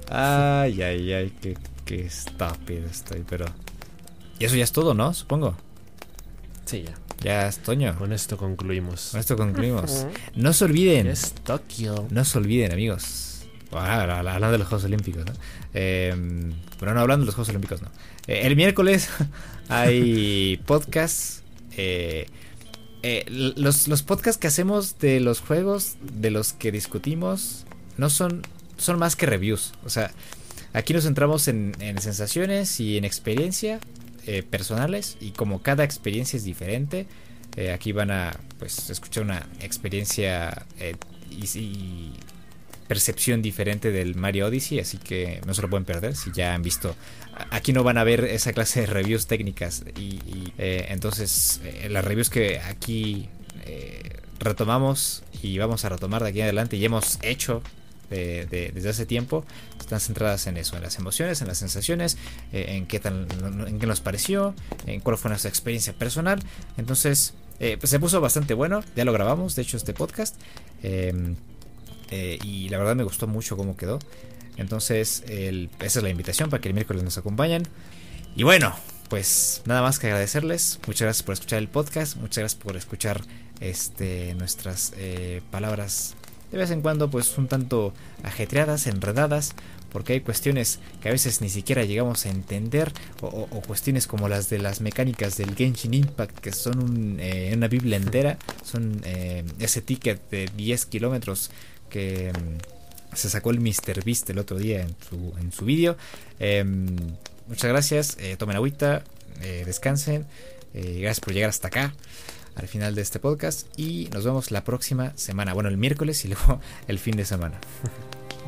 [0.10, 3.46] Ay, ay, ay, qué, qué estúpido estoy, pero...
[4.40, 5.14] Y eso ya es todo, ¿no?
[5.14, 5.56] Supongo.
[6.66, 6.94] Sí, ya.
[7.22, 7.96] Ya es Toño.
[7.98, 9.10] Con esto concluimos.
[9.12, 10.06] Con esto concluimos.
[10.36, 11.08] No se olviden.
[11.08, 12.08] Es Tokio.
[12.10, 13.42] No se olviden, amigos.
[13.72, 15.34] Ah, la- la- hablando de los Juegos Olímpicos, ¿no?
[15.74, 16.14] Eh,
[16.80, 17.90] bueno, no, hablando de los Juegos Olímpicos, no.
[18.28, 19.10] Eh, el miércoles
[19.70, 21.44] hay podcasts.
[21.78, 22.28] eh,
[23.04, 27.66] eh, los, los podcasts que hacemos de los juegos, de los que discutimos,
[27.98, 28.42] no son,
[28.78, 29.74] son más que reviews.
[29.86, 30.12] O sea,
[30.74, 33.80] aquí nos centramos en, en sensaciones y en experiencia
[34.26, 35.18] eh, personales.
[35.20, 37.08] Y como cada experiencia es diferente,
[37.56, 40.96] Eh, aquí van a pues escuchar una experiencia eh,
[41.30, 42.12] y,
[42.88, 46.64] percepción diferente del Mario Odyssey, así que no se lo pueden perder si ya han
[46.64, 46.96] visto.
[47.52, 52.32] Aquí no van a ver esa clase de reviews técnicas y, eh, entonces las reviews
[52.32, 53.30] que aquí
[54.40, 57.62] retomamos y vamos a retomar de aquí en adelante y hemos hecho
[58.10, 59.46] desde hace tiempo
[59.90, 62.16] están centradas en eso, en las emociones, en las sensaciones,
[62.54, 63.28] eh, en qué tan,
[63.68, 64.54] en qué nos pareció,
[64.86, 66.40] en cuál fue nuestra experiencia personal.
[66.78, 70.36] Entonces, eh, pues se puso bastante bueno, ya lo grabamos, de hecho, este podcast.
[70.84, 71.36] Em,
[72.12, 73.98] eh, y la verdad me gustó mucho cómo quedó.
[74.58, 77.68] Entonces, esa es la invitación para que el miércoles nos acompañen.
[78.36, 78.76] Y bueno,
[79.10, 80.80] pues nada más que agradecerles.
[80.86, 82.18] Muchas gracias por escuchar el podcast.
[82.18, 83.22] Muchas gracias por escuchar
[83.60, 84.94] este, nuestras
[85.50, 86.16] palabras
[86.52, 87.94] de vez en cuando pues un tanto
[88.24, 89.56] ajetreadas, enredadas,
[89.92, 92.92] porque hay cuestiones que a veces ni siquiera llegamos a entender,
[93.22, 97.98] o, cuestiones como las de las mecánicas del Genshin Impact, que son eh, una biblia
[97.98, 101.52] entera, son eh, ese ticket de 10 kilómetros
[101.90, 104.04] que mm, se sacó el Mr.
[104.04, 105.98] Beast el otro día en su, en su vídeo.
[106.40, 106.96] Em,
[107.48, 109.04] muchas gracias, eh, tomen agüita,
[109.66, 110.26] descansen,
[110.74, 111.94] gracias por llegar hasta acá
[112.60, 115.54] al final de este podcast y nos vemos la próxima semana.
[115.54, 117.60] Bueno, el miércoles y luego el fin de semana.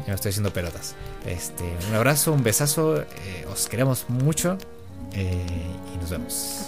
[0.02, 0.96] ya me estoy haciendo pelotas.
[1.26, 4.58] Este, un abrazo, un besazo, eh, os queremos mucho
[5.14, 5.46] eh,
[5.94, 6.66] y nos vemos.